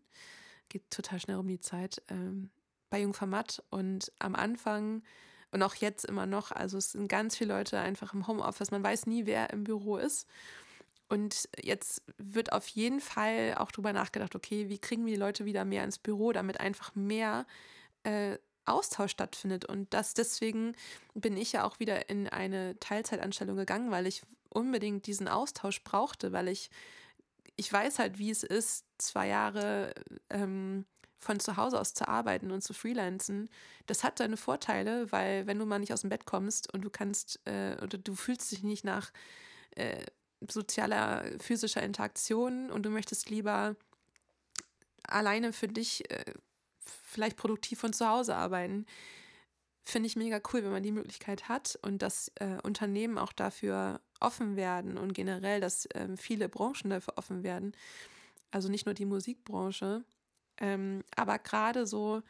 geht 0.71 0.89
total 0.89 1.19
schnell 1.19 1.37
um 1.37 1.47
die 1.47 1.59
Zeit, 1.59 2.01
ähm, 2.09 2.49
bei 2.89 3.01
Jungformat. 3.01 3.63
Und 3.69 4.11
am 4.19 4.35
Anfang 4.35 5.03
und 5.51 5.63
auch 5.63 5.75
jetzt 5.75 6.05
immer 6.05 6.25
noch, 6.25 6.51
also 6.51 6.77
es 6.77 6.91
sind 6.91 7.07
ganz 7.07 7.35
viele 7.35 7.53
Leute 7.53 7.79
einfach 7.79 8.13
im 8.13 8.27
Homeoffice. 8.27 8.71
Man 8.71 8.83
weiß 8.83 9.05
nie, 9.05 9.25
wer 9.25 9.49
im 9.51 9.63
Büro 9.63 9.97
ist. 9.97 10.27
Und 11.09 11.49
jetzt 11.61 12.03
wird 12.17 12.53
auf 12.53 12.67
jeden 12.69 13.01
Fall 13.01 13.55
auch 13.57 13.71
drüber 13.71 13.91
nachgedacht, 13.91 14.33
okay, 14.33 14.69
wie 14.69 14.79
kriegen 14.79 15.05
wir 15.05 15.13
die 15.13 15.19
Leute 15.19 15.43
wieder 15.43 15.65
mehr 15.65 15.83
ins 15.83 15.99
Büro, 15.99 16.31
damit 16.31 16.61
einfach 16.61 16.95
mehr 16.95 17.45
äh, 18.03 18.37
Austausch 18.65 19.11
stattfindet. 19.11 19.65
Und 19.65 19.93
das 19.93 20.13
deswegen 20.13 20.73
bin 21.13 21.35
ich 21.35 21.51
ja 21.51 21.65
auch 21.65 21.79
wieder 21.79 22.09
in 22.09 22.29
eine 22.29 22.79
Teilzeitanstellung 22.79 23.57
gegangen, 23.57 23.91
weil 23.91 24.07
ich 24.07 24.21
unbedingt 24.47 25.05
diesen 25.05 25.27
Austausch 25.27 25.83
brauchte, 25.83 26.31
weil 26.31 26.47
ich, 26.47 26.69
ich 27.55 27.71
weiß 27.71 27.99
halt, 27.99 28.17
wie 28.17 28.31
es 28.31 28.43
ist, 28.43 28.85
zwei 28.97 29.27
Jahre 29.27 29.93
ähm, 30.29 30.85
von 31.19 31.39
zu 31.39 31.57
Hause 31.57 31.79
aus 31.79 31.93
zu 31.93 32.07
arbeiten 32.07 32.51
und 32.51 32.61
zu 32.61 32.73
freelancen. 32.73 33.49
Das 33.85 34.03
hat 34.03 34.17
seine 34.17 34.37
Vorteile, 34.37 35.11
weil 35.11 35.45
wenn 35.47 35.59
du 35.59 35.65
mal 35.65 35.79
nicht 35.79 35.93
aus 35.93 36.01
dem 36.01 36.09
Bett 36.09 36.25
kommst 36.25 36.73
und 36.73 36.81
du 36.81 36.89
kannst 36.89 37.39
äh, 37.45 37.77
oder 37.81 37.97
du 37.97 38.15
fühlst 38.15 38.51
dich 38.51 38.63
nicht 38.63 38.83
nach 38.83 39.11
äh, 39.75 40.03
sozialer, 40.49 41.25
physischer 41.39 41.83
Interaktion 41.83 42.71
und 42.71 42.83
du 42.83 42.89
möchtest 42.89 43.29
lieber 43.29 43.75
alleine 45.03 45.53
für 45.53 45.67
dich 45.67 46.09
äh, 46.09 46.33
vielleicht 46.79 47.37
produktiv 47.37 47.79
von 47.79 47.93
zu 47.93 48.07
Hause 48.07 48.35
arbeiten, 48.35 48.85
finde 49.83 50.07
ich 50.07 50.15
mega 50.15 50.39
cool, 50.51 50.63
wenn 50.63 50.71
man 50.71 50.83
die 50.83 50.91
Möglichkeit 50.91 51.49
hat 51.49 51.77
und 51.81 52.01
dass 52.01 52.31
äh, 52.35 52.57
Unternehmen 52.63 53.17
auch 53.17 53.33
dafür 53.33 53.99
offen 54.19 54.55
werden 54.55 54.97
und 54.97 55.13
generell, 55.13 55.59
dass 55.59 55.87
ähm, 55.93 56.17
viele 56.17 56.49
Branchen 56.49 56.89
dafür 56.89 57.17
offen 57.17 57.43
werden. 57.43 57.73
Also 58.51 58.69
nicht 58.69 58.85
nur 58.85 58.93
die 58.93 59.05
Musikbranche, 59.05 60.03
ähm, 60.57 61.03
aber 61.15 61.39
gerade 61.39 61.87
so 61.87 62.21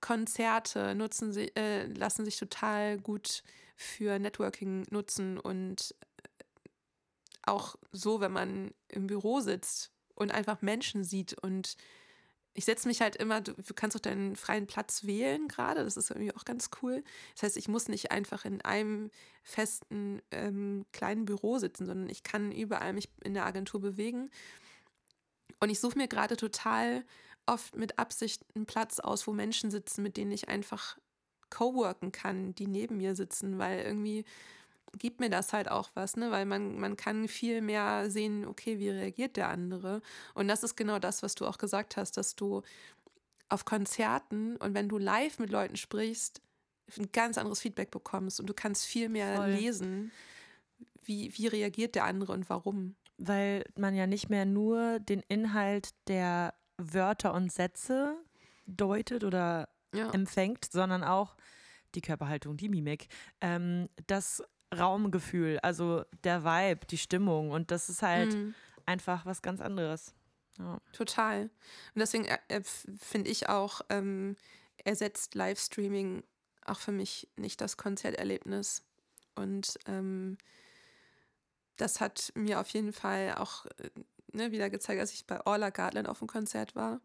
Konzerte 0.00 0.94
nutzen 0.94 1.32
sie, 1.32 1.54
äh, 1.54 1.86
lassen 1.86 2.24
sich 2.24 2.36
total 2.36 2.98
gut 2.98 3.44
für 3.76 4.18
Networking 4.18 4.84
nutzen 4.90 5.38
und 5.38 5.94
auch 7.44 7.76
so, 7.92 8.20
wenn 8.20 8.32
man 8.32 8.74
im 8.88 9.06
Büro 9.06 9.40
sitzt 9.40 9.90
und 10.14 10.32
einfach 10.32 10.62
Menschen 10.62 11.04
sieht 11.04 11.34
und 11.34 11.76
ich 12.54 12.64
setze 12.64 12.86
mich 12.86 13.00
halt 13.00 13.16
immer, 13.16 13.40
du, 13.40 13.54
kannst 13.74 13.96
auch 13.96 14.00
deinen 14.00 14.36
freien 14.36 14.66
Platz 14.66 15.04
wählen 15.04 15.48
gerade, 15.48 15.84
das 15.84 15.96
ist 15.96 16.10
irgendwie 16.10 16.34
auch 16.34 16.44
ganz 16.44 16.70
cool. 16.82 17.02
Das 17.34 17.44
heißt, 17.44 17.56
ich 17.56 17.68
muss 17.68 17.88
nicht 17.88 18.10
einfach 18.10 18.44
in 18.44 18.60
einem 18.60 19.10
festen 19.42 20.20
ähm, 20.30 20.84
kleinen 20.92 21.24
Büro 21.24 21.58
sitzen, 21.58 21.86
sondern 21.86 22.10
ich 22.10 22.22
kann 22.22 22.52
überall 22.52 22.92
mich 22.92 23.08
in 23.24 23.34
der 23.34 23.46
Agentur 23.46 23.80
bewegen. 23.80 24.30
Und 25.60 25.70
ich 25.70 25.80
suche 25.80 25.96
mir 25.96 26.08
gerade 26.08 26.36
total 26.36 27.04
oft 27.46 27.76
mit 27.76 27.98
Absicht 27.98 28.44
einen 28.54 28.66
Platz 28.66 29.00
aus, 29.00 29.26
wo 29.26 29.32
Menschen 29.32 29.70
sitzen, 29.70 30.02
mit 30.02 30.16
denen 30.16 30.32
ich 30.32 30.48
einfach 30.48 30.98
coworken 31.50 32.12
kann, 32.12 32.54
die 32.54 32.66
neben 32.66 32.98
mir 32.98 33.14
sitzen, 33.14 33.58
weil 33.58 33.80
irgendwie 33.80 34.24
gibt 34.98 35.20
mir 35.20 35.30
das 35.30 35.52
halt 35.52 35.70
auch 35.70 35.90
was, 35.94 36.16
ne? 36.16 36.30
Weil 36.30 36.44
man, 36.46 36.78
man 36.78 36.96
kann 36.96 37.28
viel 37.28 37.60
mehr 37.62 38.10
sehen, 38.10 38.46
okay, 38.46 38.78
wie 38.78 38.90
reagiert 38.90 39.36
der 39.36 39.48
andere. 39.48 40.02
Und 40.34 40.48
das 40.48 40.62
ist 40.62 40.76
genau 40.76 40.98
das, 40.98 41.22
was 41.22 41.34
du 41.34 41.46
auch 41.46 41.58
gesagt 41.58 41.96
hast, 41.96 42.16
dass 42.16 42.34
du 42.36 42.62
auf 43.48 43.64
Konzerten 43.64 44.56
und 44.56 44.74
wenn 44.74 44.88
du 44.88 44.98
live 44.98 45.38
mit 45.38 45.50
Leuten 45.50 45.76
sprichst, 45.76 46.40
ein 46.98 47.10
ganz 47.12 47.38
anderes 47.38 47.60
Feedback 47.60 47.90
bekommst 47.90 48.40
und 48.40 48.46
du 48.48 48.54
kannst 48.54 48.84
viel 48.86 49.08
mehr 49.08 49.36
Voll. 49.36 49.50
lesen, 49.50 50.10
wie, 51.04 51.32
wie 51.36 51.46
reagiert 51.46 51.94
der 51.94 52.04
andere 52.04 52.32
und 52.32 52.48
warum. 52.50 52.96
weil 53.18 53.64
man 53.76 53.94
ja 53.94 54.06
nicht 54.06 54.30
mehr 54.30 54.44
nur 54.44 54.98
den 55.00 55.20
Inhalt 55.28 55.90
der 56.08 56.54
Wörter 56.78 57.34
und 57.34 57.52
Sätze 57.52 58.16
deutet 58.66 59.24
oder 59.24 59.68
Ja. 59.94 60.10
empfängt, 60.10 60.64
sondern 60.72 61.04
auch 61.04 61.36
die 61.94 62.00
Körperhaltung, 62.00 62.56
die 62.56 62.68
Mimik, 62.70 63.08
ähm, 63.42 63.88
das 64.06 64.42
Raumgefühl, 64.72 65.58
also 65.62 66.04
der 66.24 66.44
Vibe, 66.44 66.86
die 66.86 66.98
Stimmung. 66.98 67.50
Und 67.50 67.70
das 67.70 67.88
ist 67.88 68.02
halt 68.02 68.34
Mhm. 68.34 68.54
einfach 68.86 69.26
was 69.26 69.42
ganz 69.42 69.60
anderes. 69.60 70.14
Ja. 70.58 70.78
Total. 70.92 71.42
Und 71.42 71.50
deswegen 71.98 72.24
äh, 72.26 72.38
äh, 72.48 72.62
finde 72.98 73.30
ich 73.30 73.48
auch, 73.48 73.80
ähm, 73.88 74.36
ersetzt 74.84 75.34
Livestreaming 75.34 76.24
auch 76.64 76.78
für 76.78 76.92
mich 76.92 77.28
nicht 77.36 77.60
das 77.60 77.76
Konzerterlebnis. 77.76 78.82
Und 79.34 79.78
ähm, 79.86 80.36
das 81.76 82.00
hat 82.00 82.32
mir 82.34 82.60
auf 82.60 82.68
jeden 82.68 82.92
Fall 82.92 83.34
auch 83.36 83.66
äh, 83.78 83.90
ne, 84.32 84.52
wieder 84.52 84.70
gezeigt, 84.70 85.00
als 85.00 85.12
ich 85.12 85.26
bei 85.26 85.44
Orla 85.46 85.70
Gartland 85.70 86.08
auf 86.08 86.18
dem 86.18 86.28
Konzert 86.28 86.74
war. 86.76 87.00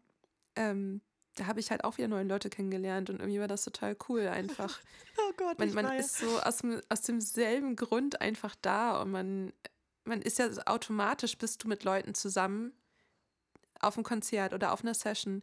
Ähm, 0.56 1.00
da 1.38 1.46
habe 1.46 1.60
ich 1.60 1.70
halt 1.70 1.84
auch 1.84 1.96
wieder 1.98 2.08
neue 2.08 2.24
Leute 2.24 2.50
kennengelernt 2.50 3.10
und 3.10 3.20
irgendwie 3.20 3.40
war 3.40 3.48
das 3.48 3.64
total 3.64 3.96
cool 4.08 4.28
einfach. 4.28 4.78
Oh 5.20 5.32
Gott, 5.36 5.58
Man, 5.58 5.72
man 5.72 5.98
ist 5.98 6.18
so 6.18 6.38
aus, 6.40 6.58
dem, 6.58 6.80
aus 6.88 7.00
demselben 7.02 7.74
Grund 7.74 8.20
einfach 8.20 8.54
da 8.62 9.00
und 9.02 9.10
man, 9.10 9.52
man 10.04 10.22
ist 10.22 10.38
ja 10.38 10.48
automatisch, 10.66 11.36
bist 11.38 11.64
du 11.64 11.68
mit 11.68 11.82
Leuten 11.82 12.14
zusammen 12.14 12.72
auf 13.80 13.96
einem 13.96 14.04
Konzert 14.04 14.52
oder 14.54 14.72
auf 14.72 14.82
einer 14.82 14.94
Session, 14.94 15.42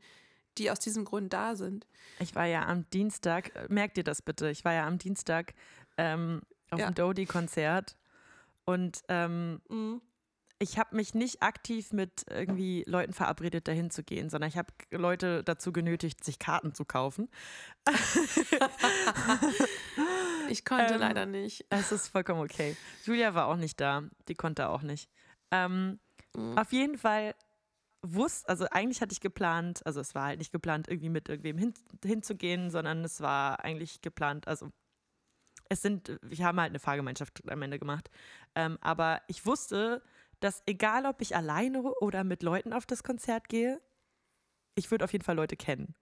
die 0.58 0.71
aus 0.71 0.79
diesem 0.79 1.03
Grund 1.03 1.34
da 1.34 1.58
sind. 1.58 1.86
Ich 2.19 2.36
war 2.36 2.45
ja 2.45 2.65
am 2.67 2.89
Dienstag, 2.91 3.53
äh, 3.53 3.67
merkt 3.67 3.97
ihr 3.97 4.05
das 4.05 4.21
bitte, 4.21 4.49
ich 4.49 4.63
war 4.63 4.71
ja 4.73 4.88
am 4.88 4.97
Dienstag 4.97 5.53
ähm, 5.97 6.41
auf 6.71 6.79
Ja. 6.79 6.86
dem 6.89 6.95
Dodie-Konzert 6.95 7.97
und 8.63 9.01
ähm, 9.10 9.62
ich 10.60 10.80
habe 10.80 10.96
mich 10.96 11.13
nicht 11.13 11.44
aktiv 11.44 11.91
mit 11.91 12.26
irgendwie 12.30 12.84
Leuten 12.88 13.13
verabredet, 13.13 13.68
dahin 13.68 13.89
zu 13.91 14.04
gehen, 14.04 14.30
sondern 14.30 14.50
ich 14.50 14.58
habe 14.58 14.72
Leute 14.91 15.44
dazu 15.44 15.74
genötigt, 15.74 16.24
sich 16.24 16.39
Karten 16.39 16.74
zu 16.74 16.86
kaufen. 16.86 17.30
Ich 20.48 20.63
konnte 20.63 20.94
Ähm, 20.94 21.00
leider 21.00 21.26
nicht. 21.26 21.65
Es 21.70 21.91
ist 21.91 22.08
vollkommen 22.10 22.41
okay. 22.41 22.78
Julia 23.04 23.34
war 23.34 23.48
auch 23.48 23.56
nicht 23.56 23.82
da, 23.82 24.04
die 24.28 24.36
konnte 24.36 24.70
auch 24.70 24.84
nicht. 24.84 25.10
Ähm, 25.52 26.00
Auf 26.56 26.72
jeden 26.72 26.98
Fall 26.98 27.34
wusste, 28.04 28.48
also 28.50 28.68
eigentlich 28.70 29.02
hatte 29.02 29.13
ich 29.13 29.22
geplant, 29.22 29.84
also 29.86 30.00
es 30.02 30.13
war 30.13 30.26
halt 30.26 30.38
nicht 30.39 30.52
geplant, 30.52 30.88
irgendwie 30.88 31.10
mit 31.10 31.30
irgendwem 31.30 31.58
hin, 31.58 31.74
hinzugehen, 32.04 32.70
sondern 32.70 33.04
es 33.04 33.22
war 33.22 33.63
eigentlich 33.63 34.02
geplant, 34.02 34.48
also 34.48 34.70
es 35.70 35.82
sind, 35.82 36.20
wir 36.22 36.46
haben 36.46 36.60
halt 36.60 36.70
eine 36.70 36.80
Fahrgemeinschaft 36.80 37.41
am 37.50 37.62
Ende 37.63 37.80
gemacht, 37.80 38.12
ähm, 38.54 38.78
aber 38.82 39.22
ich 39.28 39.46
wusste, 39.48 40.04
dass 40.39 40.63
egal 40.65 41.06
ob 41.06 41.21
ich 41.21 41.36
alleine 41.36 41.82
oder 41.82 42.24
mit 42.24 42.43
Leuten 42.43 42.74
auf 42.74 42.86
das 42.86 43.04
Konzert 43.04 43.50
gehe, 43.50 43.82
ich 44.76 44.91
würde 44.91 45.06
auf 45.06 45.12
jeden 45.12 45.24
Fall 45.24 45.36
Leute 45.36 45.56
kennen. 45.56 45.95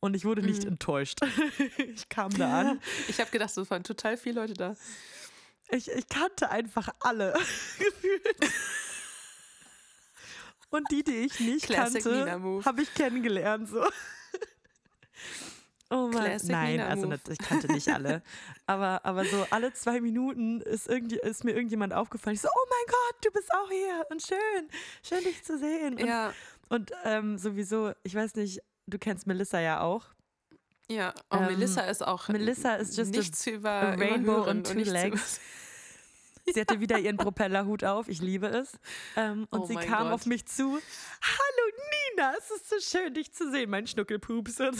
Und 0.00 0.14
ich 0.14 0.24
wurde 0.24 0.42
nicht 0.42 0.64
enttäuscht. 0.64 1.20
ich 1.78 2.08
kam 2.08 2.36
da 2.36 2.60
an. 2.60 2.80
Ich 3.08 3.20
habe 3.20 3.30
gedacht, 3.30 3.56
es 3.56 3.70
waren 3.70 3.84
total 3.84 4.16
viele 4.16 4.40
Leute 4.40 4.54
da. 4.54 4.74
Ich, 5.70 5.88
ich 5.88 6.08
kannte 6.08 6.50
einfach 6.50 6.88
alle 7.00 7.32
gefühlt. 7.78 8.52
Und 10.70 10.90
die, 10.90 11.04
die 11.04 11.16
ich 11.26 11.38
nicht 11.38 11.66
Classic 11.66 12.02
kannte, 12.02 12.64
habe 12.64 12.82
ich 12.82 12.92
kennengelernt. 12.94 13.68
So. 13.68 13.84
Oh 15.94 16.08
Mann. 16.08 16.24
Classic 16.24 16.50
Nein, 16.50 16.70
Nina 16.72 16.86
also 16.86 17.08
ich 17.30 17.38
kannte 17.38 17.70
nicht 17.70 17.88
alle. 17.88 18.22
aber, 18.66 19.04
aber 19.04 19.24
so 19.26 19.46
alle 19.50 19.72
zwei 19.74 20.00
Minuten 20.00 20.60
ist, 20.62 20.88
irgendwie, 20.88 21.18
ist 21.18 21.44
mir 21.44 21.52
irgendjemand 21.52 21.92
aufgefallen. 21.92 22.34
Ich 22.34 22.40
so, 22.40 22.48
oh 22.48 22.66
mein 22.70 22.86
Gott, 22.94 23.24
du 23.24 23.30
bist 23.30 23.52
auch 23.52 23.68
hier 23.70 24.06
und 24.10 24.22
schön, 24.22 24.68
schön 25.02 25.22
dich 25.24 25.44
zu 25.44 25.58
sehen. 25.58 25.94
Und, 25.94 26.06
Ja, 26.06 26.32
und 26.70 26.92
ähm, 27.04 27.36
sowieso, 27.36 27.92
ich 28.04 28.14
weiß 28.14 28.34
nicht, 28.36 28.60
du 28.86 28.98
kennst 28.98 29.26
Melissa 29.26 29.60
ja 29.60 29.80
auch. 29.82 30.06
ja. 30.88 31.12
Oh, 31.30 31.36
Ähm, 31.36 31.46
Melissa 31.46 31.82
ist 31.82 32.02
auch 32.06 32.28
Melissa 32.28 32.74
ist 32.76 32.96
just 32.96 33.14
a- 33.14 33.18
nicht 33.18 33.36
zu 33.36 33.50
über, 33.50 33.70
a 33.70 33.90
rainbow 33.94 34.46
on 34.48 34.64
two 34.64 34.70
und 34.78 34.84
zu- 34.86 34.92
legs. 34.92 35.40
Sie 36.46 36.60
hatte 36.60 36.80
wieder 36.80 36.98
ihren 36.98 37.16
Propellerhut 37.16 37.84
auf, 37.84 38.08
ich 38.08 38.20
liebe 38.20 38.46
es. 38.48 38.72
Ähm, 39.16 39.46
und 39.50 39.60
Oh 39.60 39.66
sie 39.66 39.74
kam 39.76 40.04
Gott. 40.04 40.12
auf 40.14 40.26
mich 40.26 40.46
zu. 40.46 40.64
Hallo 41.22 41.72
Nina, 42.16 42.32
es 42.38 42.50
ist 42.50 42.68
so 42.68 42.76
schön, 42.98 43.14
dich 43.14 43.32
zu 43.32 43.50
sehen, 43.50 43.70
mein 43.70 43.86
Schnuckelpups. 43.86 44.60
Und, 44.60 44.76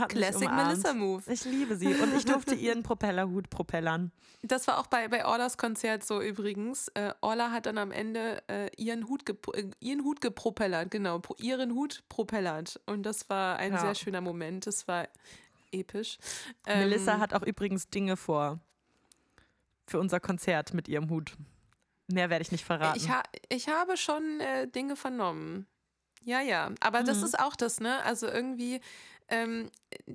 hat 0.00 0.08
Classic. 0.08 0.50
Melissa 0.50 0.94
Move. 0.94 1.22
Ich 1.30 1.44
liebe 1.44 1.76
sie 1.76 1.94
und 1.94 2.14
ich 2.16 2.24
durfte 2.24 2.54
ihren 2.54 2.82
Propellerhut 2.82 3.50
propellern. 3.50 4.10
Das 4.42 4.66
war 4.66 4.78
auch 4.78 4.88
bei, 4.88 5.06
bei 5.08 5.24
Orlas 5.24 5.56
Konzert 5.58 6.04
so 6.04 6.20
übrigens. 6.20 6.88
Äh, 6.94 7.12
Orla 7.20 7.50
hat 7.52 7.66
dann 7.66 7.78
am 7.78 7.92
Ende 7.92 8.42
äh, 8.48 8.68
ihren, 8.76 9.08
Hut 9.08 9.22
äh, 9.54 9.70
ihren 9.80 10.02
Hut 10.02 10.20
gepropellert, 10.20 10.90
genau, 10.90 11.22
ihren 11.38 11.72
Hut 11.74 12.02
propellert. 12.08 12.80
Und 12.86 13.04
das 13.04 13.30
war 13.30 13.56
ein 13.56 13.72
Ja. 13.74 13.78
sehr 13.80 13.94
schöner 13.94 14.20
Moment. 14.20 14.66
Das 14.66 14.88
war 14.88 15.06
episch. 15.74 16.18
Ähm, 16.66 16.80
Melissa 16.88 17.18
hat 17.18 17.34
auch 17.34 17.42
übrigens 17.42 17.88
Dinge 17.90 18.16
vor 18.16 18.60
für 19.86 19.98
unser 20.00 20.20
Konzert 20.20 20.72
mit 20.74 20.88
ihrem 20.88 21.10
Hut. 21.10 21.36
Mehr 22.06 22.30
werde 22.30 22.42
ich 22.42 22.52
nicht 22.52 22.64
verraten. 22.64 22.98
Ich, 22.98 23.08
ha 23.10 23.22
ich 23.48 23.68
habe 23.68 23.96
schon 23.96 24.40
äh, 24.40 24.68
Dinge 24.68 24.96
vernommen. 24.96 25.66
Ja, 26.22 26.40
ja. 26.40 26.70
Aber 26.80 27.02
das 27.02 27.18
Mhm. 27.18 27.24
ist 27.24 27.38
auch 27.38 27.54
das, 27.56 27.80
ne? 27.80 28.02
Also 28.04 28.26
irgendwie, 28.26 28.80
ähm, 29.28 29.70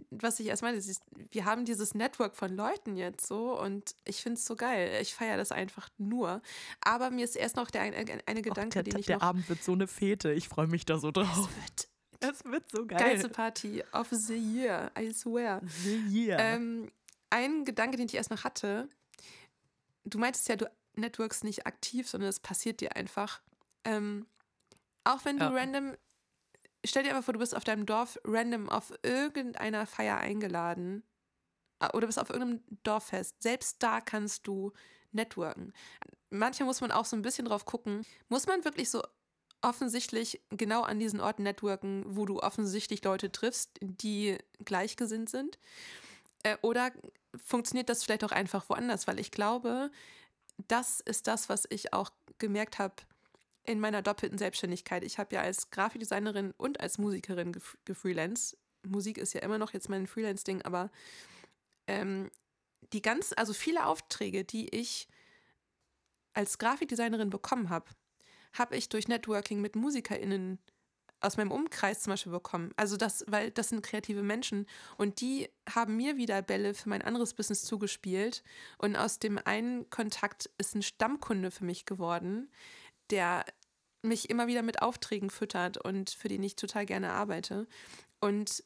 was 0.10 0.40
ich 0.40 0.48
erst 0.48 0.64
meine, 0.64 0.78
ist, 0.78 1.04
wir 1.32 1.46
haben 1.46 1.66
dieses 1.66 1.94
Network 1.94 2.36
von 2.36 2.56
Leuten 2.56 2.96
jetzt 2.96 3.28
so 3.28 3.60
und 3.60 3.96
ich 4.06 4.22
finde 4.24 4.38
es 4.40 4.46
so 4.46 4.56
geil. 4.56 5.00
Ich 5.02 5.14
feiere 5.14 5.38
das 5.38 5.52
einfach 5.52 5.90
nur. 6.00 6.42
Aber 6.82 7.12
mir 7.12 7.26
ist 7.26 7.36
erst 7.36 7.56
noch 7.58 7.70
der, 7.70 7.82
ein, 7.84 7.94
ein, 7.94 8.22
eine 8.26 8.40
Och, 8.40 8.44
Gedanke, 8.44 8.82
der, 8.82 8.84
den 8.84 9.00
ich 9.00 9.06
der 9.08 9.18
noch. 9.18 9.24
Abend 9.24 9.48
wird 9.50 9.64
so 9.64 9.74
eine 9.74 9.86
Fete. 9.88 10.32
Ich 10.32 10.48
freue 10.50 10.68
mich 10.68 10.86
da 10.86 10.98
so 10.98 11.10
Es 11.10 11.14
drauf. 11.14 11.50
wird 11.56 11.88
Es 12.32 12.44
wird 12.44 12.70
so 12.70 12.86
geil. 12.86 13.00
geilste 13.00 13.30
Party 13.30 13.84
of 13.94 14.08
the 14.12 14.36
year, 14.36 14.92
I 14.98 15.12
swear. 15.14 15.62
Yeah. 15.86 16.56
Ähm, 16.56 16.92
ein 17.30 17.64
Gedanke, 17.66 17.98
den 17.98 18.08
ich 18.08 18.16
erst 18.16 18.32
noch 18.32 18.44
hatte, 18.44 18.90
du 20.04 20.18
meintest 20.18 20.50
ja, 20.50 20.56
du 20.56 20.70
networkst 20.96 21.44
nicht 21.44 21.66
aktiv, 21.66 22.10
sondern 22.10 22.30
es 22.30 22.40
passiert 22.40 22.82
dir 22.82 22.96
einfach. 22.96 23.42
Ähm, 23.86 24.26
auch 25.04 25.24
wenn 25.26 25.38
du 25.38 25.46
Ja. 25.46 25.52
random, 25.52 25.96
stell 26.86 27.04
dir 27.04 27.12
einfach 27.12 27.24
vor, 27.24 27.34
du 27.34 27.40
bist 27.40 27.56
auf 27.56 27.64
deinem 27.64 27.86
Dorf 27.86 28.20
random 28.26 28.70
auf 28.70 28.92
irgendeiner 29.04 29.86
Feier 29.86 30.18
eingeladen 30.18 31.04
äh, 31.80 31.88
oder 31.94 32.08
bist 32.08 32.20
auf 32.20 32.30
irgendeinem 32.30 32.64
Dorffest. 32.84 33.42
Selbst 33.42 33.82
da 33.82 34.02
kannst 34.02 34.46
du 34.46 34.74
networken. 35.12 35.74
Manchmal 36.30 36.68
muss 36.68 36.82
man 36.82 36.92
auch 36.92 37.06
so 37.06 37.16
ein 37.16 37.22
bisschen 37.22 37.46
drauf 37.46 37.66
gucken, 37.66 38.06
muss 38.28 38.46
man 38.46 38.64
wirklich 38.66 38.90
so 38.90 39.02
offensichtlich 39.62 40.42
genau 40.50 40.82
an 40.82 41.00
diesen 41.00 41.20
Orten 41.20 41.44
networken, 41.44 42.04
wo 42.08 42.26
du 42.26 42.40
offensichtlich 42.40 43.04
Leute 43.04 43.32
triffst, 43.32 43.72
die 43.82 44.38
gleichgesinnt 44.64 45.30
sind? 45.30 45.60
Äh, 46.44 46.58
oder 46.62 46.92
funktioniert 47.36 47.90
das 47.90 48.04
vielleicht 48.04 48.24
auch 48.24 48.32
einfach 48.32 48.70
woanders? 48.70 49.08
Weil 49.08 49.20
ich 49.20 49.32
glaube, 49.32 49.92
das 50.68 51.00
ist 51.00 51.28
das, 51.28 51.50
was 51.50 51.66
ich 51.70 51.94
auch 51.94 52.12
gemerkt 52.38 52.80
habe 52.80 52.96
in 53.66 53.80
meiner 53.80 54.02
doppelten 54.02 54.38
Selbstständigkeit. 54.38 55.04
Ich 55.04 55.20
habe 55.20 55.36
ja 55.36 55.42
als 55.42 55.70
Grafikdesignerin 55.70 56.54
und 56.58 56.80
als 56.80 56.98
Musikerin 56.98 57.52
gef 57.52 57.78
gefreelanced. 57.86 58.58
Musik 58.88 59.18
ist 59.18 59.34
ja 59.34 59.42
immer 59.42 59.58
noch 59.58 59.74
jetzt 59.74 59.90
mein 59.90 60.08
Freelance-Ding, 60.08 60.62
aber 60.62 60.90
ähm, 61.88 62.32
die 62.94 63.02
ganz, 63.02 63.34
also 63.36 63.54
viele 63.54 63.86
Aufträge, 63.86 64.46
die 64.46 64.70
ich 64.70 65.08
als 66.34 66.58
Grafikdesignerin 66.58 67.30
bekommen 67.30 67.70
habe, 67.70 67.90
habe 68.54 68.76
ich 68.76 68.90
durch 68.90 69.08
Networking 69.08 69.62
mit 69.62 69.76
MusikerInnen 69.76 70.60
aus 71.22 71.38
meinem 71.38 71.52
Umkreis 71.52 72.02
zum 72.02 72.12
Beispiel 72.12 72.32
bekommen. 72.32 72.72
Also 72.78 72.96
das, 72.96 73.26
weil 73.28 73.52
das 73.52 73.70
sind 73.70 73.84
kreative 73.84 74.24
Menschen 74.24 74.66
und 74.98 75.22
die 75.22 75.50
haben 75.70 75.98
mir 75.98 76.18
wieder 76.18 76.42
Bälle 76.42 76.74
für 76.74 76.90
mein 76.90 77.02
anderes 77.02 77.34
Business 77.34 77.64
zugespielt 77.64 78.44
und 78.78 78.96
aus 78.96 79.20
dem 79.20 79.38
einen 79.38 79.90
Kontakt 79.90 80.50
ist 80.58 80.76
ein 80.76 80.82
Stammkunde 80.82 81.52
für 81.52 81.66
mich 81.66 81.86
geworden, 81.86 82.50
der 83.10 83.46
mich 84.02 84.30
immer 84.30 84.48
wieder 84.48 84.62
mit 84.62 84.82
Aufträgen 84.82 85.30
füttert 85.30 85.78
und 85.78 86.10
für 86.10 86.30
den 86.30 86.42
ich 86.44 86.56
total 86.56 86.86
gerne 86.86 87.12
arbeite. 87.12 87.68
Und 88.22 88.64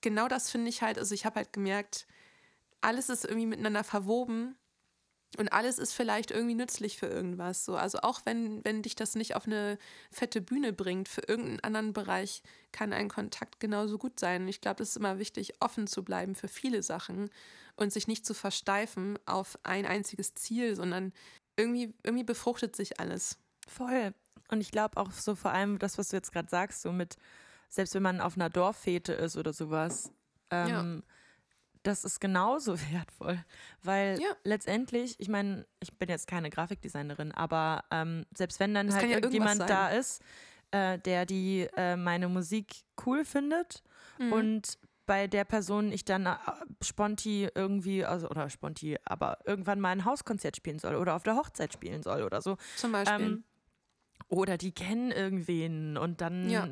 genau 0.00 0.26
das 0.26 0.50
finde 0.50 0.70
ich 0.70 0.82
halt, 0.82 0.98
also 0.98 1.14
ich 1.14 1.24
habe 1.24 1.36
halt 1.36 1.52
gemerkt, 1.52 2.06
alles 2.80 3.08
ist 3.08 3.24
irgendwie 3.24 3.46
miteinander 3.46 3.84
verwoben 3.84 4.56
und 5.38 5.52
alles 5.52 5.78
ist 5.78 5.92
vielleicht 5.92 6.30
irgendwie 6.30 6.54
nützlich 6.54 6.98
für 6.98 7.06
irgendwas. 7.06 7.64
So. 7.64 7.76
Also 7.76 7.98
auch 8.02 8.20
wenn, 8.24 8.64
wenn 8.64 8.82
dich 8.82 8.94
das 8.94 9.14
nicht 9.14 9.36
auf 9.36 9.46
eine 9.46 9.78
fette 10.10 10.40
Bühne 10.40 10.72
bringt, 10.72 11.08
für 11.08 11.22
irgendeinen 11.22 11.60
anderen 11.60 11.92
Bereich 11.92 12.42
kann 12.72 12.92
ein 12.92 13.08
Kontakt 13.08 13.60
genauso 13.60 13.98
gut 13.98 14.20
sein. 14.20 14.42
Und 14.42 14.48
ich 14.48 14.60
glaube, 14.60 14.82
es 14.82 14.90
ist 14.90 14.96
immer 14.96 15.18
wichtig, 15.18 15.54
offen 15.60 15.86
zu 15.86 16.04
bleiben 16.04 16.34
für 16.34 16.48
viele 16.48 16.82
Sachen 16.82 17.30
und 17.76 17.92
sich 17.92 18.06
nicht 18.06 18.26
zu 18.26 18.34
versteifen 18.34 19.18
auf 19.26 19.58
ein 19.62 19.86
einziges 19.86 20.34
Ziel, 20.34 20.76
sondern 20.76 21.12
irgendwie, 21.56 21.94
irgendwie 22.02 22.24
befruchtet 22.24 22.76
sich 22.76 23.00
alles. 23.00 23.38
Voll. 23.68 24.14
Und 24.48 24.60
ich 24.60 24.70
glaube 24.70 24.96
auch 24.98 25.10
so 25.12 25.34
vor 25.34 25.52
allem 25.52 25.78
das, 25.78 25.98
was 25.98 26.08
du 26.08 26.16
jetzt 26.16 26.32
gerade 26.32 26.48
sagst, 26.48 26.82
so 26.82 26.92
mit, 26.92 27.16
selbst 27.68 27.94
wenn 27.94 28.02
man 28.02 28.20
auf 28.20 28.36
einer 28.36 28.50
Dorffete 28.50 29.12
ist 29.12 29.36
oder 29.36 29.52
sowas, 29.52 30.12
ähm, 30.50 31.02
das 31.84 32.04
ist 32.04 32.20
genauso 32.20 32.76
wertvoll. 32.92 33.38
Weil 33.82 34.18
Ja. 34.20 34.30
letztendlich, 34.42 35.18
ich 35.20 35.28
meine, 35.28 35.64
ich 35.80 35.96
bin 35.96 36.08
jetzt 36.08 36.26
keine 36.26 36.50
Grafikdesignerin, 36.50 37.30
aber 37.32 37.84
ähm, 37.92 38.26
selbst 38.36 38.58
wenn 38.58 38.74
dann 38.74 38.86
Das 38.88 38.96
halt 38.96 39.04
ja 39.08 39.14
irgendjemand 39.16 39.60
da 39.60 39.88
ist, 39.90 40.20
äh, 40.72 40.98
der 40.98 41.24
die 41.26 41.68
äh, 41.76 41.94
meine 41.96 42.28
Musik 42.28 42.82
cool 43.06 43.24
findet 43.24 43.82
Mhm. 44.18 44.32
und 44.32 44.78
bei 45.06 45.26
der 45.26 45.44
Person 45.44 45.92
ich 45.92 46.04
dann 46.04 46.24
äh, 46.26 46.36
sponti 46.82 47.48
irgendwie, 47.54 48.04
also 48.04 48.28
oder 48.28 48.48
sponti, 48.48 48.96
aber 49.04 49.38
irgendwann 49.44 49.78
mal 49.78 49.90
ein 49.90 50.04
Hauskonzert 50.06 50.56
spielen 50.56 50.78
soll 50.78 50.94
oder 50.96 51.14
auf 51.14 51.22
der 51.22 51.36
Hochzeit 51.36 51.72
spielen 51.74 52.02
soll 52.02 52.22
oder 52.22 52.40
so. 52.40 52.56
Zum 52.76 52.92
Beispiel. 52.92 53.26
Ähm, 53.26 53.44
oder 54.28 54.56
die 54.56 54.72
kennen 54.72 55.10
irgendwen 55.12 55.96
und 55.98 56.20
dann, 56.22 56.48
Ja. 56.48 56.66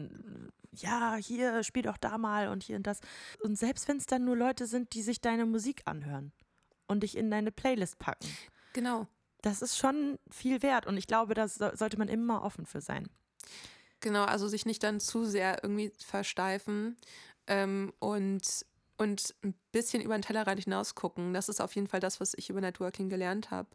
Ja. 0.72 1.16
hier, 1.16 1.62
spiel 1.62 1.82
doch 1.82 1.96
da 1.96 2.18
mal 2.18 2.48
und 2.48 2.62
hier 2.62 2.76
und 2.76 2.87
das. 2.87 3.00
Und 3.40 3.58
selbst 3.58 3.88
wenn 3.88 3.96
es 3.96 4.06
dann 4.06 4.24
nur 4.24 4.37
Leute 4.37 4.66
sind, 4.66 4.94
die 4.94 5.02
sich 5.02 5.20
deine 5.20 5.46
Musik 5.46 5.82
anhören 5.85 6.32
und 6.87 7.02
dich 7.02 7.16
in 7.16 7.30
deine 7.30 7.52
Playlist 7.52 7.98
packen, 7.98 8.28
genau. 8.72 9.06
das 9.42 9.62
ist 9.62 9.76
schon 9.76 10.18
viel 10.30 10.62
wert 10.62 10.87
und 10.87 10.96
ich 10.96 11.06
glaube, 11.06 11.35
da 11.35 11.48
so, 11.48 11.70
sollte 11.74 11.98
man 11.98 12.08
immer 12.08 12.42
offen 12.42 12.66
für 12.66 12.80
sein. 12.80 13.08
Genau, 14.00 14.24
also 14.24 14.48
sich 14.48 14.66
nicht 14.66 14.82
dann 14.82 14.98
zu 14.98 15.24
sehr 15.24 15.62
irgendwie 15.62 15.92
versteifen 16.04 16.96
ähm, 17.46 17.92
und, 18.00 18.66
und 18.96 19.35
ein 19.44 19.54
bisschen 19.70 20.02
über 20.02 20.18
den 20.18 20.22
Tellerrand 20.22 20.64
hinaus 20.64 20.94
gucken. 20.96 21.32
Das 21.35 21.48
ist 21.48 21.61
auf 21.61 21.74
jeden 21.76 21.87
Fall 21.87 22.00
das, 22.00 22.20
was 22.20 22.35
ich 22.35 22.50
über 22.50 22.61
Networking 22.61 23.08
gelernt 23.08 23.52
habe. 23.52 23.68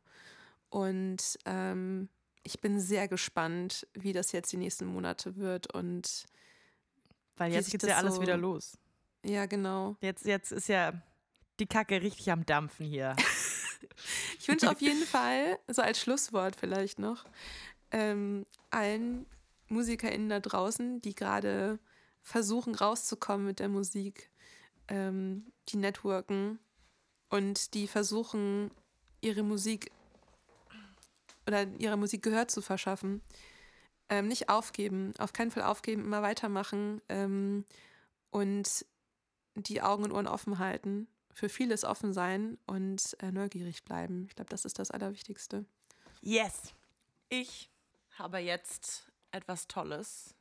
Und 0.70 1.40
ähm, 1.46 2.10
ich 2.44 2.60
bin 2.60 2.80
sehr 2.80 3.08
gespannt, 3.08 3.88
wie 3.94 4.14
das 4.14 4.32
jetzt 4.34 4.52
die 4.52 4.58
nächsten 4.58 4.86
Monate 4.86 5.38
wird. 5.38 5.74
Und 5.74 6.26
Weil 7.38 7.54
jetzt 7.54 7.72
geht 7.72 7.84
ja 7.84 7.98
alles 7.98 8.16
so- 8.16 8.22
wieder 8.22 8.38
los. 8.38 8.78
ja, 9.24 9.46
genau. 9.46 9.96
Jetzt, 10.02 10.26
jetzt 10.26 10.52
ist 10.52 10.68
ja 10.68 10.94
die 11.60 11.68
Kacke 11.68 12.02
richtig 12.02 12.32
am 12.32 12.46
Dampfen 12.46 12.86
hier. 12.86 13.16
Ich 14.40 14.48
wünsche 14.48 14.70
auf 14.72 14.82
jeden 14.82 15.04
Fall, 15.06 15.60
so 15.68 15.82
als 15.84 16.00
Schlusswort 16.00 16.56
vielleicht 16.56 16.98
noch, 17.00 17.26
ähm, 17.92 18.46
allen 18.72 19.26
MusikerInnen 19.70 20.30
da 20.30 20.40
draußen, 20.40 21.00
die 21.02 21.14
gerade 21.14 21.78
versuchen 22.24 22.74
rauszukommen 22.74 23.46
mit 23.46 23.60
der 23.60 23.70
Musik, 23.70 24.32
ähm, 24.88 25.52
die 25.70 25.78
networken 25.78 26.60
und 27.30 27.74
die 27.76 27.88
versuchen, 27.88 28.72
ihre 29.22 29.44
Musik 29.44 29.92
oder 31.46 31.68
ihrer 31.78 31.98
Musik 31.98 32.24
Gehör 32.24 32.48
zu 32.48 32.62
verschaffen. 32.62 33.22
Ähm, 34.10 34.28
nicht 34.28 34.48
aufgeben, 34.50 35.14
auf 35.18 35.34
keinen 35.34 35.52
Fall 35.52 35.64
aufgeben, 35.64 36.06
immer 36.06 36.22
weitermachen 36.22 37.02
ähm, 37.10 37.66
und 38.30 38.86
die 39.56 39.82
Augen 39.82 40.04
und 40.04 40.12
Ohren 40.12 40.28
offen 40.28 40.60
halten, 40.60 41.08
für 41.34 41.50
vieles 41.50 41.84
offen 41.84 42.14
sein 42.14 42.58
und 42.66 43.18
äh, 43.22 43.32
neugierig 43.32 43.84
bleiben. 43.84 44.26
Ich 44.30 44.36
glaube, 44.36 44.50
das 44.50 44.66
ist 44.66 44.80
das 44.80 44.92
Allerwichtigste. 44.92 45.66
Yes. 46.22 46.74
Ich 47.30 47.70
habe 48.18 48.40
jetzt 48.40 49.08
etwas 49.32 49.68
Tolles. 49.68 50.34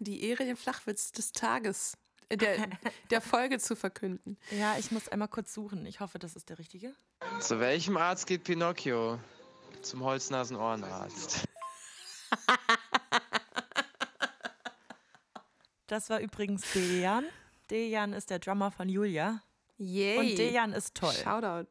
Die 0.00 0.22
Ehre, 0.24 0.44
den 0.44 0.56
Flachwitz 0.56 1.12
des 1.12 1.32
Tages, 1.32 1.96
äh, 2.28 2.36
der, 2.36 2.68
der 3.10 3.20
Folge 3.20 3.58
zu 3.58 3.74
verkünden. 3.74 4.36
Ja, 4.50 4.76
ich 4.78 4.90
muss 4.90 5.08
einmal 5.08 5.28
kurz 5.28 5.54
suchen. 5.54 5.86
Ich 5.86 6.00
hoffe, 6.00 6.18
das 6.18 6.36
ist 6.36 6.50
der 6.50 6.58
richtige. 6.58 6.94
Zu 7.40 7.58
welchem 7.58 7.96
Arzt 7.96 8.26
geht 8.26 8.44
Pinocchio? 8.44 9.18
Zum 9.82 10.02
Holznasen-Ohrenarzt. 10.02 11.44
Das 15.88 16.10
war 16.10 16.20
übrigens 16.20 16.70
Dejan. 16.72 17.24
Dejan 17.70 18.12
ist 18.12 18.28
der 18.30 18.38
Drummer 18.38 18.70
von 18.70 18.88
Julia. 18.90 19.42
Yay. 19.78 20.18
Und 20.18 20.38
Dejan 20.38 20.72
ist 20.74 20.94
toll. 20.94 21.14
Shoutout. 21.14 21.66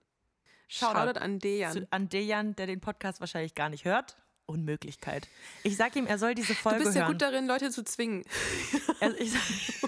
Shoutout. 0.68 1.00
Shoutout 1.00 1.20
an 1.20 1.40
Dejan. 1.40 1.72
Zu, 1.72 1.88
an 1.92 2.10
Dejan, 2.10 2.56
der 2.56 2.66
den 2.66 2.82
Podcast 2.82 3.20
wahrscheinlich 3.20 3.54
gar 3.54 3.70
nicht 3.70 3.86
hört. 3.86 4.18
Unmöglichkeit. 4.48 5.28
Ich 5.64 5.78
sag 5.78 5.96
ihm, 5.96 6.08
er 6.08 6.18
soll 6.18 6.34
diese 6.34 6.54
Du 6.54 6.60
Folge 6.60 6.86
bist 6.86 6.96
ja 6.96 7.04
hören. 7.04 7.12
gut 7.14 7.22
darin, 7.22 7.46
Leute 7.48 7.70
zu 7.70 7.84
zwingen. 7.84 8.24
Er, 9.00 9.16
ich, 9.22 9.32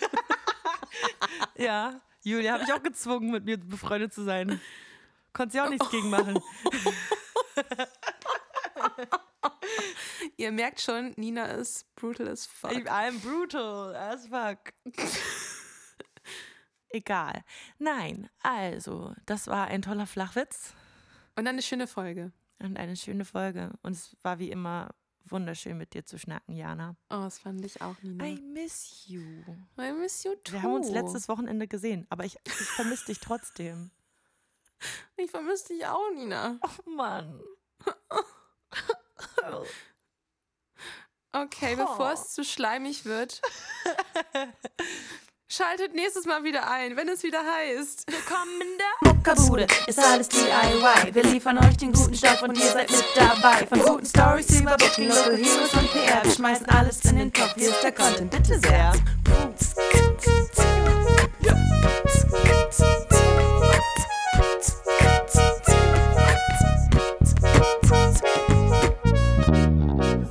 ja, 1.58 2.00
Julia 2.22 2.54
habe 2.54 2.64
ich 2.64 2.72
auch 2.72 2.84
gezwungen, 2.84 3.32
mit 3.32 3.46
mir 3.46 3.58
befreundet 3.58 4.14
zu 4.14 4.24
sein. 4.24 4.62
Konnte 5.34 5.54
sie 5.54 5.62
auch 5.62 5.70
nichts 5.70 5.90
gegen 5.90 6.12
machen. 6.12 6.36
Ihr 10.40 10.54
merkt 10.54 10.80
schon, 10.80 11.12
Nina 11.18 11.48
ist 11.48 11.94
brutal 11.96 12.30
as 12.30 12.46
fuck. 12.46 12.72
I'm 12.72 13.20
brutal 13.20 13.94
as 13.94 14.26
fuck. 14.28 14.72
Egal. 16.92 17.44
Nein, 17.78 18.30
also, 18.42 19.14
das 19.26 19.48
war 19.48 19.68
ein 19.68 19.82
toller 19.82 20.08
Flachwitz 20.08 20.74
Und 21.36 21.46
eine 21.46 21.62
schöne 21.62 21.88
Folge. 21.88 22.32
und 22.60 22.80
eine 22.80 22.96
schöne 22.96 23.26
Folge. 23.26 23.74
Und 23.82 23.92
es 23.92 24.16
war 24.22 24.40
wie 24.40 24.50
immer 24.50 24.96
wunderschön 25.26 25.78
mit 25.78 25.94
dir 25.94 26.06
zu 26.06 26.18
schnacken, 26.18 26.56
Jana. 26.56 26.96
Oh, 27.10 27.24
das 27.24 27.40
fand 27.40 27.66
ich 27.66 27.82
auch, 27.82 28.02
Nina. 28.02 28.26
I 28.26 28.40
miss 28.40 29.08
you. 29.08 29.22
I 29.78 29.92
miss 29.92 30.24
you 30.24 30.36
too. 30.36 30.54
Wir 30.54 30.62
haben 30.62 30.76
uns 30.76 30.90
letztes 30.90 31.28
Wochenende 31.28 31.68
gesehen, 31.68 32.08
aber 32.10 32.24
ich, 32.24 32.38
ich 32.46 32.54
vermisse 32.54 33.08
dich 33.08 33.20
trotzdem. 33.20 33.92
Ich 35.18 35.30
vermisse 35.30 35.74
dich 35.74 35.86
auch, 35.86 36.10
Nina. 36.16 36.58
Oh 36.64 36.90
Mann. 36.90 37.42
Okay, 41.32 41.76
bevor 41.76 42.14
es 42.14 42.34
zu 42.34 42.44
schleimig 42.44 43.06
wird, 43.06 43.40
schaltet 45.48 45.94
nächstes 45.94 46.26
Mal 46.26 46.44
wieder 46.44 46.68
ein, 46.68 46.98
wenn 46.98 47.08
es 47.08 47.22
wieder 47.22 47.40
heißt. 47.46 48.12
Willkommen 48.12 48.62
in 48.62 48.78
der 48.80 49.14
Muckabude 49.14 49.68
ist 49.86 50.00
alles 50.00 50.28
DIY. 50.30 51.14
Wir 51.14 51.24
liefern 51.24 51.60
euch 51.60 51.78
den 51.78 51.94
guten 51.94 52.16
Stoff 52.16 52.42
und 52.42 52.58
ihr 52.58 52.72
seid 52.72 52.90
mit 52.90 53.06
dabei. 53.16 53.68
Von 53.68 53.80
guten 53.80 54.08
Stories 54.08 54.60
über 54.60 54.76
Booking, 54.76 55.10
Local 55.10 55.38
Heroes 55.38 55.74
und 55.76 55.92
PR. 55.92 56.24
Wir 56.24 56.32
schmeißen 56.32 56.66
alles 56.68 57.06
in 57.06 57.18
den 57.18 57.32
Topf. 57.32 57.54
Hier 57.56 57.70
ist 57.70 57.84
der 57.84 57.92
Content, 57.92 58.32
bitte 58.32 58.60
sehr. 58.60 58.92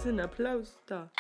sinn 0.08 0.20
applaus 0.20 0.70
da. 0.88 1.10